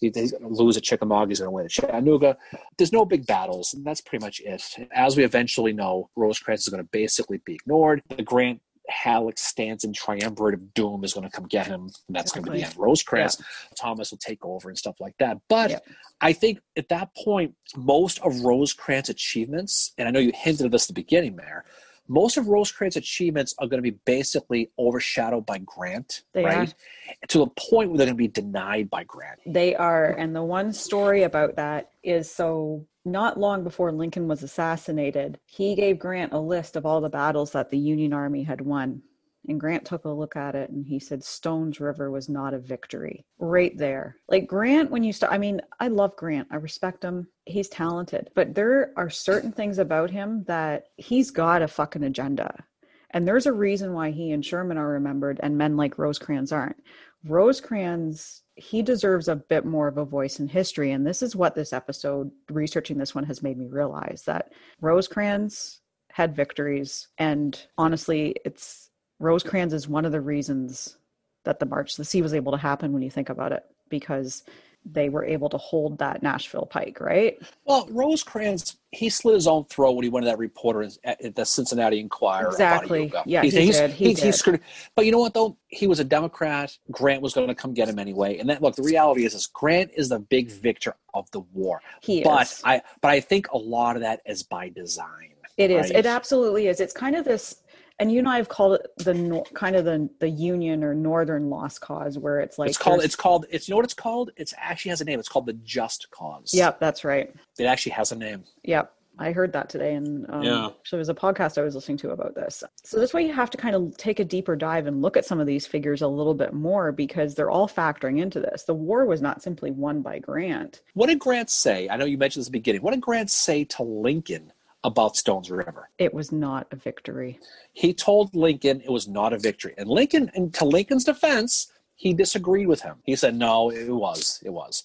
[0.00, 1.30] He, he's going to lose at Chickamauga.
[1.30, 2.36] He's going to win at Chattanooga.
[2.78, 4.88] There's no big battles, and that's pretty much it.
[4.94, 8.02] As we eventually know, Rosecrans is going to basically be ignored.
[8.08, 11.82] The Grant Halleck stands, Stanton triumvirate of doom is going to come get him.
[11.82, 12.40] And that's exactly.
[12.40, 12.76] going to be the end.
[12.78, 13.46] Rosecrans, yeah.
[13.80, 15.38] Thomas will take over and stuff like that.
[15.48, 15.78] But yeah.
[16.20, 20.72] I think at that point, most of Rosecrans' achievements, and I know you hinted at
[20.72, 21.64] this at the beginning, Mayor,
[22.08, 26.68] most of Rosecrans' achievements are going to be basically overshadowed by Grant, they right?
[26.68, 27.26] Are.
[27.28, 29.38] To the point where they're going to be denied by Grant.
[29.46, 30.06] They are.
[30.06, 35.74] And the one story about that is so not long before Lincoln was assassinated, he
[35.74, 39.02] gave Grant a list of all the battles that the Union Army had won.
[39.48, 42.58] And Grant took a look at it and he said, Stones River was not a
[42.58, 43.26] victory.
[43.38, 44.16] Right there.
[44.28, 46.46] Like Grant, when you start, I mean, I love Grant.
[46.52, 47.26] I respect him.
[47.44, 48.30] He's talented.
[48.36, 52.64] But there are certain things about him that he's got a fucking agenda.
[53.10, 56.76] And there's a reason why he and Sherman are remembered and men like Rosecrans aren't.
[57.24, 60.92] Rosecrans he deserves a bit more of a voice in history.
[60.92, 65.80] And this is what this episode, researching this one, has made me realize that Rosecrans
[66.10, 67.08] had victories.
[67.18, 70.98] And honestly, it's Rosecrans is one of the reasons
[71.44, 73.64] that the March to the Sea was able to happen when you think about it,
[73.88, 74.42] because
[74.84, 77.38] they were able to hold that Nashville pike, right?
[77.64, 81.44] Well, Rosecrans, he slit his own throat when he went to that reporter at the
[81.44, 82.48] Cincinnati Enquirer.
[82.48, 83.12] Exactly.
[83.24, 83.90] Yeah, he, he did.
[83.90, 84.34] He, he, did.
[84.34, 84.60] Screwed.
[84.96, 85.56] But you know what, though?
[85.68, 86.76] He was a Democrat.
[86.90, 88.38] Grant was going to come get him anyway.
[88.38, 91.80] And then, look, the reality is, is Grant is the big victor of the war.
[92.00, 92.60] He but is.
[92.64, 95.28] I, but I think a lot of that is by design.
[95.56, 95.90] It is.
[95.90, 96.00] Right?
[96.00, 96.80] It absolutely is.
[96.80, 97.61] It's kind of this
[98.02, 101.48] and you and I have called it the kind of the the Union or Northern
[101.48, 103.04] Lost Cause, where it's like it's called.
[103.04, 103.46] It's called.
[103.48, 104.32] It's you know what it's called.
[104.36, 105.20] It's actually has a name.
[105.20, 106.52] It's called the Just Cause.
[106.52, 107.32] Yep, that's right.
[107.60, 108.42] It actually has a name.
[108.64, 108.92] Yep.
[109.18, 110.70] I heard that today, and um, yeah.
[110.84, 112.64] so there's a podcast I was listening to about this.
[112.82, 115.26] So this way, you have to kind of take a deeper dive and look at
[115.26, 118.64] some of these figures a little bit more because they're all factoring into this.
[118.64, 120.80] The war was not simply won by Grant.
[120.94, 121.88] What did Grant say?
[121.90, 122.80] I know you mentioned this at the beginning.
[122.80, 124.50] What did Grant say to Lincoln
[124.84, 125.88] about Stones River.
[125.98, 127.38] It was not a victory.
[127.72, 129.74] He told Lincoln it was not a victory.
[129.78, 132.96] And Lincoln, and to Lincoln's defense, he disagreed with him.
[133.04, 134.40] He said, no, it was.
[134.44, 134.82] It was.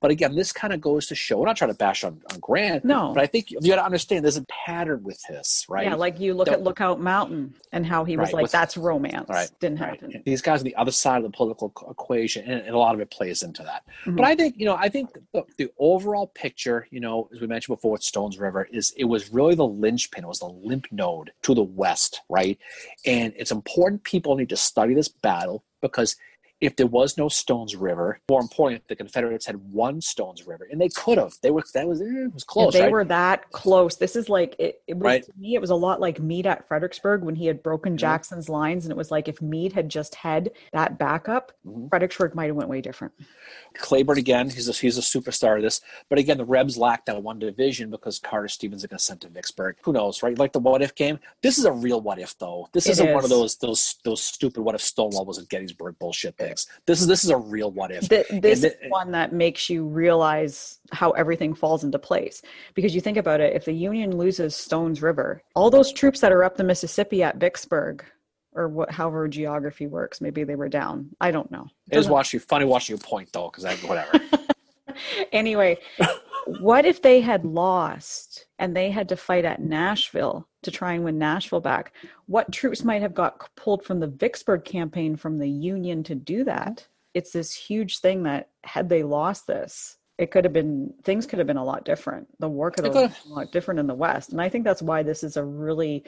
[0.00, 2.40] But again, this kind of goes to show, we're not trying to bash on, on
[2.40, 2.84] Grant.
[2.84, 3.12] No.
[3.14, 5.86] But I think you got to understand there's a pattern with this, right?
[5.86, 8.76] Yeah, like you look Don't, at Lookout Mountain and how he was right, like, that's
[8.76, 9.28] romance.
[9.30, 9.50] Right.
[9.60, 10.22] Didn't happen.
[10.26, 13.00] These guys on the other side of the political equation, and, and a lot of
[13.00, 13.84] it plays into that.
[14.02, 14.16] Mm-hmm.
[14.16, 17.46] But I think, you know, I think the, the overall picture, you know, as we
[17.46, 20.84] mentioned before with Stones River, is it was really the linchpin, it was the lymph
[20.90, 22.58] node to the west, right?
[23.06, 26.16] And it's important people need to study this battle because
[26.60, 30.80] if there was no Stones River, more important, the Confederates had one Stones River, and
[30.80, 31.34] they could have.
[31.42, 32.74] They were that was it was close.
[32.74, 32.92] Yeah, they right?
[32.92, 33.96] were that close.
[33.96, 35.24] This is like it, it was right.
[35.24, 35.54] to me.
[35.54, 37.98] It was a lot like Meade at Fredericksburg when he had broken mm-hmm.
[37.98, 41.88] Jackson's lines, and it was like if Meade had just had that backup, mm-hmm.
[41.88, 43.12] Fredericksburg might have went way different.
[43.76, 47.22] Cleburne again, he's a, he's a superstar of this, but again, the Rebs lacked that
[47.22, 49.76] one division because Carter Stevens got sent to Vicksburg.
[49.82, 50.36] Who knows, right?
[50.36, 51.18] Like the what if game.
[51.42, 52.68] This is a real what if though.
[52.72, 53.14] This isn't is.
[53.14, 56.36] one of those those those stupid what if Stonewall was at Gettysburg bullshit
[56.86, 58.08] This is this is a real what if.
[58.08, 62.42] The, this is one that makes you realize how everything falls into place.
[62.74, 66.32] Because you think about it, if the Union loses Stones River, all those troops that
[66.32, 68.04] are up the Mississippi at Vicksburg
[68.52, 70.20] or what, however geography works.
[70.20, 71.10] Maybe they were down.
[71.20, 71.66] I don't know.
[71.90, 74.20] It was watching funny watching you point though, because I whatever.
[75.32, 75.78] anyway,
[76.60, 81.04] what if they had lost and they had to fight at Nashville to try and
[81.04, 81.92] win Nashville back?
[82.26, 86.44] What troops might have got pulled from the Vicksburg campaign from the Union to do
[86.44, 86.86] that?
[87.14, 91.38] It's this huge thing that had they lost this, it could have been things could
[91.38, 92.26] have been a lot different.
[92.40, 94.32] The war could have been a lot different in the West.
[94.32, 96.04] And I think that's why this is a really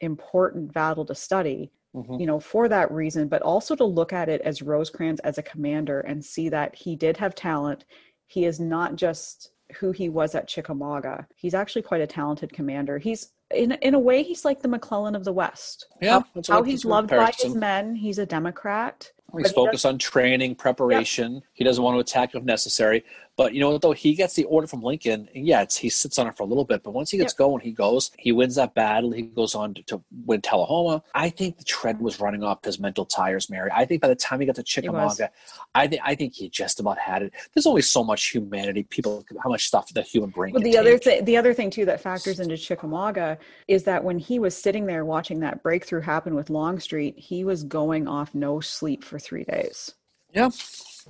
[0.00, 2.20] important battle to study Mm-hmm.
[2.20, 5.42] you know, for that reason, but also to look at it as Rosecrans as a
[5.42, 7.84] commander and see that he did have talent.
[8.28, 11.26] He is not just who he was at Chickamauga.
[11.34, 12.98] He's actually quite a talented commander.
[12.98, 15.86] He's in in a way he's like the McClellan of the West.
[16.00, 17.94] Yeah, how, how he's loved by his men.
[17.94, 19.10] He's a Democrat.
[19.36, 21.34] He's focused he on training, preparation.
[21.34, 21.42] Yep.
[21.52, 23.04] He doesn't want to attack if necessary.
[23.40, 26.18] But you know, what though he gets the order from Lincoln, and yeah, he sits
[26.18, 26.82] on it for a little bit.
[26.82, 27.38] But once he gets yep.
[27.38, 28.10] going, he goes.
[28.18, 29.12] He wins that battle.
[29.12, 31.02] He goes on to, to, win Tullahoma.
[31.14, 33.70] I think the tread was running off his mental tires, Mary.
[33.74, 35.30] I think by the time he got to Chickamauga,
[35.74, 37.32] I think I think he just about had it.
[37.54, 40.52] There's only so much humanity, people, how much stuff the human brain.
[40.52, 43.38] Well, the other thing, the other thing too that factors into Chickamauga
[43.68, 47.64] is that when he was sitting there watching that breakthrough happen with Longstreet, he was
[47.64, 49.94] going off no sleep for three days.
[50.34, 50.50] Yeah.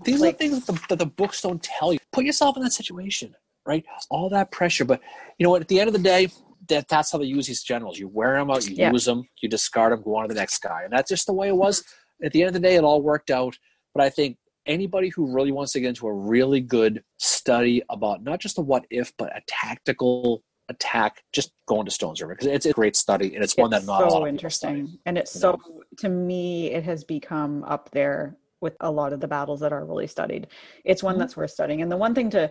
[0.05, 1.99] These like, are things that the, that the books don't tell you.
[2.12, 3.34] Put yourself in that situation,
[3.66, 3.84] right?
[4.11, 4.84] All that pressure.
[4.84, 5.01] But
[5.38, 5.62] you know what?
[5.62, 6.28] At the end of the day,
[6.68, 7.99] that that's how they use these generals.
[7.99, 8.93] You wear them out, you yeah.
[8.93, 10.82] use them, you discard them, go on to the next guy.
[10.84, 11.84] And that's just the way it was.
[12.22, 13.57] At the end of the day, it all worked out.
[13.95, 14.36] But I think
[14.66, 18.62] anybody who really wants to get into a really good study about not just the
[18.62, 22.97] what if, but a tactical attack, just going to Stones River because it's a great
[22.97, 24.99] study and it's, it's one that not so interesting.
[25.05, 25.61] And it's so
[25.99, 29.84] to me, it has become up there with a lot of the battles that are
[29.84, 30.48] really studied.
[30.84, 31.20] It's one mm-hmm.
[31.20, 31.82] that's worth studying.
[31.82, 32.50] And the one thing to,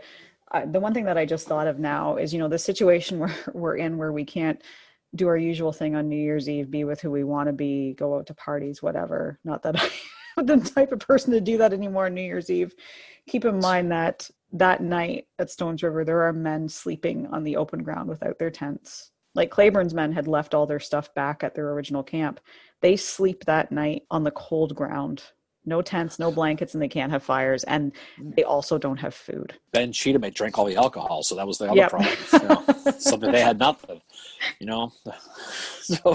[0.51, 3.20] uh, the one thing that I just thought of now is, you know, the situation
[3.20, 4.62] where we're in where we can't
[5.16, 7.93] do our usual thing on New Year's Eve, be with who we want to be,
[7.97, 9.39] go out to parties, whatever.
[9.43, 9.91] Not that
[10.38, 12.74] I'm the type of person to do that anymore on New Year's Eve.
[13.28, 17.57] Keep in mind that that night at Stones River, there are men sleeping on the
[17.57, 19.12] open ground without their tents.
[19.36, 22.39] Like Cleburne's men had left all their stuff back at their original camp.
[22.82, 25.24] They sleep that night on the cold ground
[25.70, 27.63] no tents, no blankets, and they can't have fires.
[27.63, 28.36] And mm.
[28.36, 29.53] they also don't have food.
[29.72, 31.91] Ben Cheatham may drink all the alcohol, so that was the other yep.
[31.91, 32.11] problem.
[32.34, 32.91] You know?
[32.99, 34.01] Something they had nothing,
[34.59, 34.91] you know.
[35.89, 36.13] So,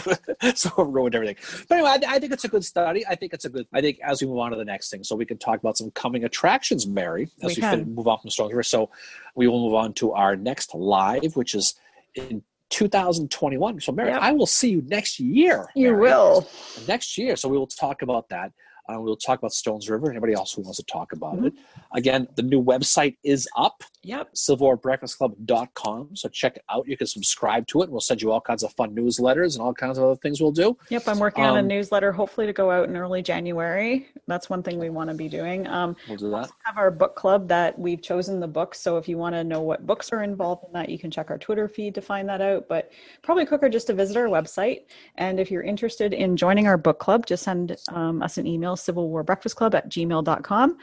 [0.55, 1.35] so it ruined everything.
[1.69, 3.05] But anyway, I, I, think it's a good study.
[3.05, 3.67] I think it's a good.
[3.73, 5.77] I think as we move on to the next thing, so we can talk about
[5.77, 8.63] some coming attractions, Mary, as we, we move on from Stones River.
[8.63, 8.91] So
[9.35, 11.75] we will move on to our next live, which is
[12.15, 13.81] in 2021.
[13.81, 14.13] So, Mary.
[14.13, 15.69] I will see you next year.
[15.75, 16.01] You Mary.
[16.01, 16.49] will.
[16.89, 17.37] Next year.
[17.37, 18.53] So we will talk about that.
[18.89, 20.11] Uh, we'll talk about Stones River.
[20.11, 21.47] Anybody else who wants to talk about mm-hmm.
[21.47, 21.55] it.
[21.95, 23.83] Again, the new website is up.
[24.03, 24.35] Yep.
[24.35, 26.17] CivilWarBreakfastClub.com.
[26.17, 26.87] So check it out.
[26.87, 27.91] You can subscribe to it.
[27.91, 30.53] We'll send you all kinds of fun newsletters and all kinds of other things we'll
[30.53, 30.77] do.
[30.91, 31.09] Yep.
[31.09, 34.09] I'm working um, on a um, newsletter, hopefully to go out in early January.
[34.27, 35.67] That's one thing we want to be doing.
[35.67, 36.49] Um, we'll do that.
[36.49, 38.81] We have our book club that we've chosen the books.
[38.81, 41.31] So if you want to know what books are involved in that, you can check
[41.31, 42.69] our Twitter feed to find that out.
[42.69, 44.83] But probably quicker just to visit our website.
[45.17, 48.74] And if you're interested in joining our book club, just send um, us an email,
[48.77, 50.79] civilwarbreakfastclub at gmail.com.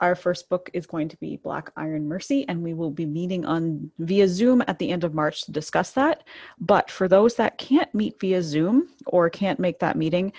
[0.00, 3.44] Our first book is going to be Black Iron Mercy, and we will be meeting
[3.44, 6.24] on via Zoom at the end of March to discuss that.
[6.58, 10.32] But for those that can't meet via Zoom or can't make that meeting,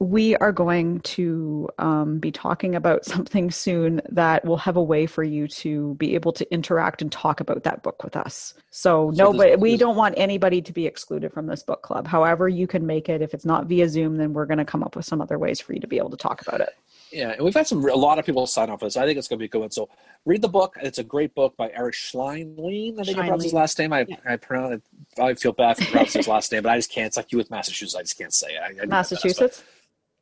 [0.00, 5.06] we are going to um, be talking about something soon that will have a way
[5.06, 8.54] for you to be able to interact and talk about that book with us.
[8.70, 12.06] So, so no, but we don't want anybody to be excluded from this book club.
[12.06, 13.20] However, you can make it.
[13.20, 15.60] If it's not via Zoom, then we're going to come up with some other ways
[15.60, 16.74] for you to be able to talk about it.
[17.12, 18.96] Yeah, and we've had some a lot of people sign up for this.
[18.96, 19.70] I think it's going to be a good one.
[19.70, 19.88] So
[20.24, 20.76] read the book.
[20.80, 23.00] It's a great book by Eric Schleinlein.
[23.00, 23.92] I think I pronounce his last name.
[23.92, 24.16] I yeah.
[24.24, 24.82] I pronounce.
[25.20, 27.08] I feel bad for pronouncing his last name, but I just can't.
[27.08, 27.96] It's like you with Massachusetts.
[27.96, 28.60] I just can't say it.
[28.62, 29.64] I, I Massachusetts.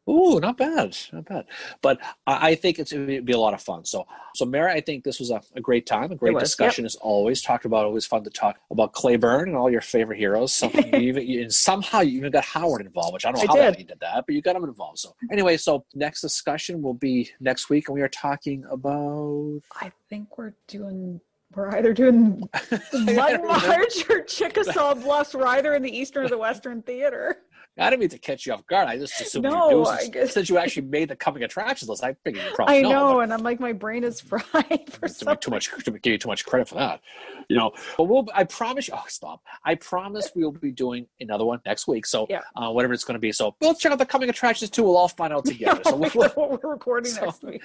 [0.09, 1.45] Ooh, not bad, not bad.
[1.83, 3.85] But I, I think it's it'd be a lot of fun.
[3.85, 6.91] So, so Mary, I think this was a, a great time, a great discussion yep.
[6.91, 7.43] as always.
[7.43, 10.53] Talked about always fun to talk about Cleburne and all your favorite heroes.
[10.53, 13.71] So even, you, somehow you even got Howard involved, which I don't know I how
[13.71, 13.81] did.
[13.81, 14.99] you did that, but you got him involved.
[14.99, 19.61] So anyway, so next discussion will be next week, and we are talking about.
[19.81, 21.21] I think we're doing
[21.55, 22.43] we're either doing
[22.93, 25.35] Mud March or Chickasaw Bluffs.
[25.35, 27.39] We're either in the Eastern or the Western Theater.
[27.79, 28.89] I didn't mean to catch you off guard.
[28.89, 32.03] I just assumed no, you knew since, since you actually made the coming attractions list.
[32.03, 34.43] I figured you probably I know, know and I'm like, my brain is fried
[34.91, 35.71] for too, too much.
[35.85, 37.01] To give you too much credit for that,
[37.49, 37.73] you know.
[37.97, 38.27] But we'll.
[38.35, 38.95] I promise you.
[38.97, 39.43] Oh, stop!
[39.65, 42.07] I promise we will be doing another one next week.
[42.07, 42.41] So yeah.
[42.57, 43.33] uh, whatever it's going to be.
[43.33, 44.83] So we'll check out the coming attractions too.
[44.83, 45.81] We'll all find out together.
[45.85, 47.63] so we'll, what we're recording so, next week.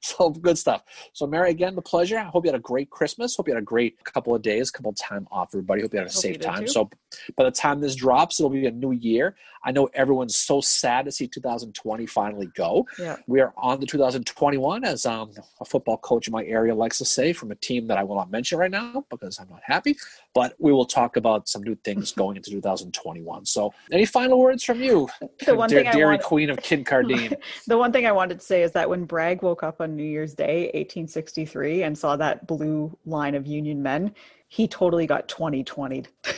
[0.00, 0.82] So good stuff.
[1.12, 2.18] So Mary, again, the pleasure.
[2.18, 3.36] I hope you had a great Christmas.
[3.36, 5.82] Hope you had a great couple of days, couple of time off, everybody.
[5.82, 6.62] Hope you had a hope safe time.
[6.62, 6.72] Too.
[6.72, 6.90] So
[7.36, 9.34] by the time this drops, it'll be a new year.
[9.64, 12.84] I know everyone's so sad to see 2020 finally go.
[12.98, 13.16] Yeah.
[13.28, 17.04] We are on to 2021, as um, a football coach in my area likes to
[17.04, 19.96] say, from a team that I will not mention right now because I'm not happy.
[20.34, 23.46] But we will talk about some new things going into 2021.
[23.46, 25.08] So, any final words from you,
[25.46, 27.36] The one dear, thing I Dairy want- Queen of Kincardine?
[27.68, 30.02] The one thing I wanted to say is that when Bragg woke up on New
[30.04, 34.12] Year's Day, 1863, and saw that blue line of Union men,
[34.48, 36.08] he totally got 2020'd.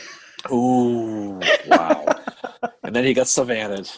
[0.51, 2.05] Ooh, wow.
[2.83, 3.83] and then he got savannah.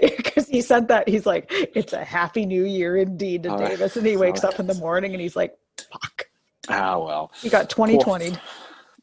[0.00, 3.70] Because he said that, he's like, it's a happy new year indeed to All right.
[3.70, 3.96] Davis.
[3.96, 5.56] And he wakes All up in the morning and he's like,
[5.90, 6.28] fuck.
[6.68, 7.32] Ah, well.
[7.40, 8.40] He got 2020'd.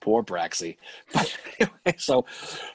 [0.01, 0.77] Poor Braxy.
[1.13, 2.25] But anyway, so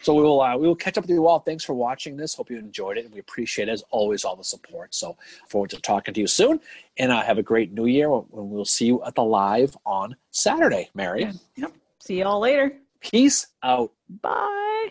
[0.02, 1.38] so we will uh, we will catch up with you all.
[1.38, 2.34] Thanks for watching this.
[2.34, 4.96] Hope you enjoyed it, and we appreciate as always all the support.
[4.96, 5.16] So
[5.46, 6.58] forward to talking to you soon,
[6.98, 8.12] and uh, have a great New Year.
[8.12, 11.30] And we'll see you at the live on Saturday, Mary.
[11.54, 11.72] Yep.
[12.00, 12.76] See y'all later.
[13.00, 13.92] Peace out.
[14.08, 14.90] Bye.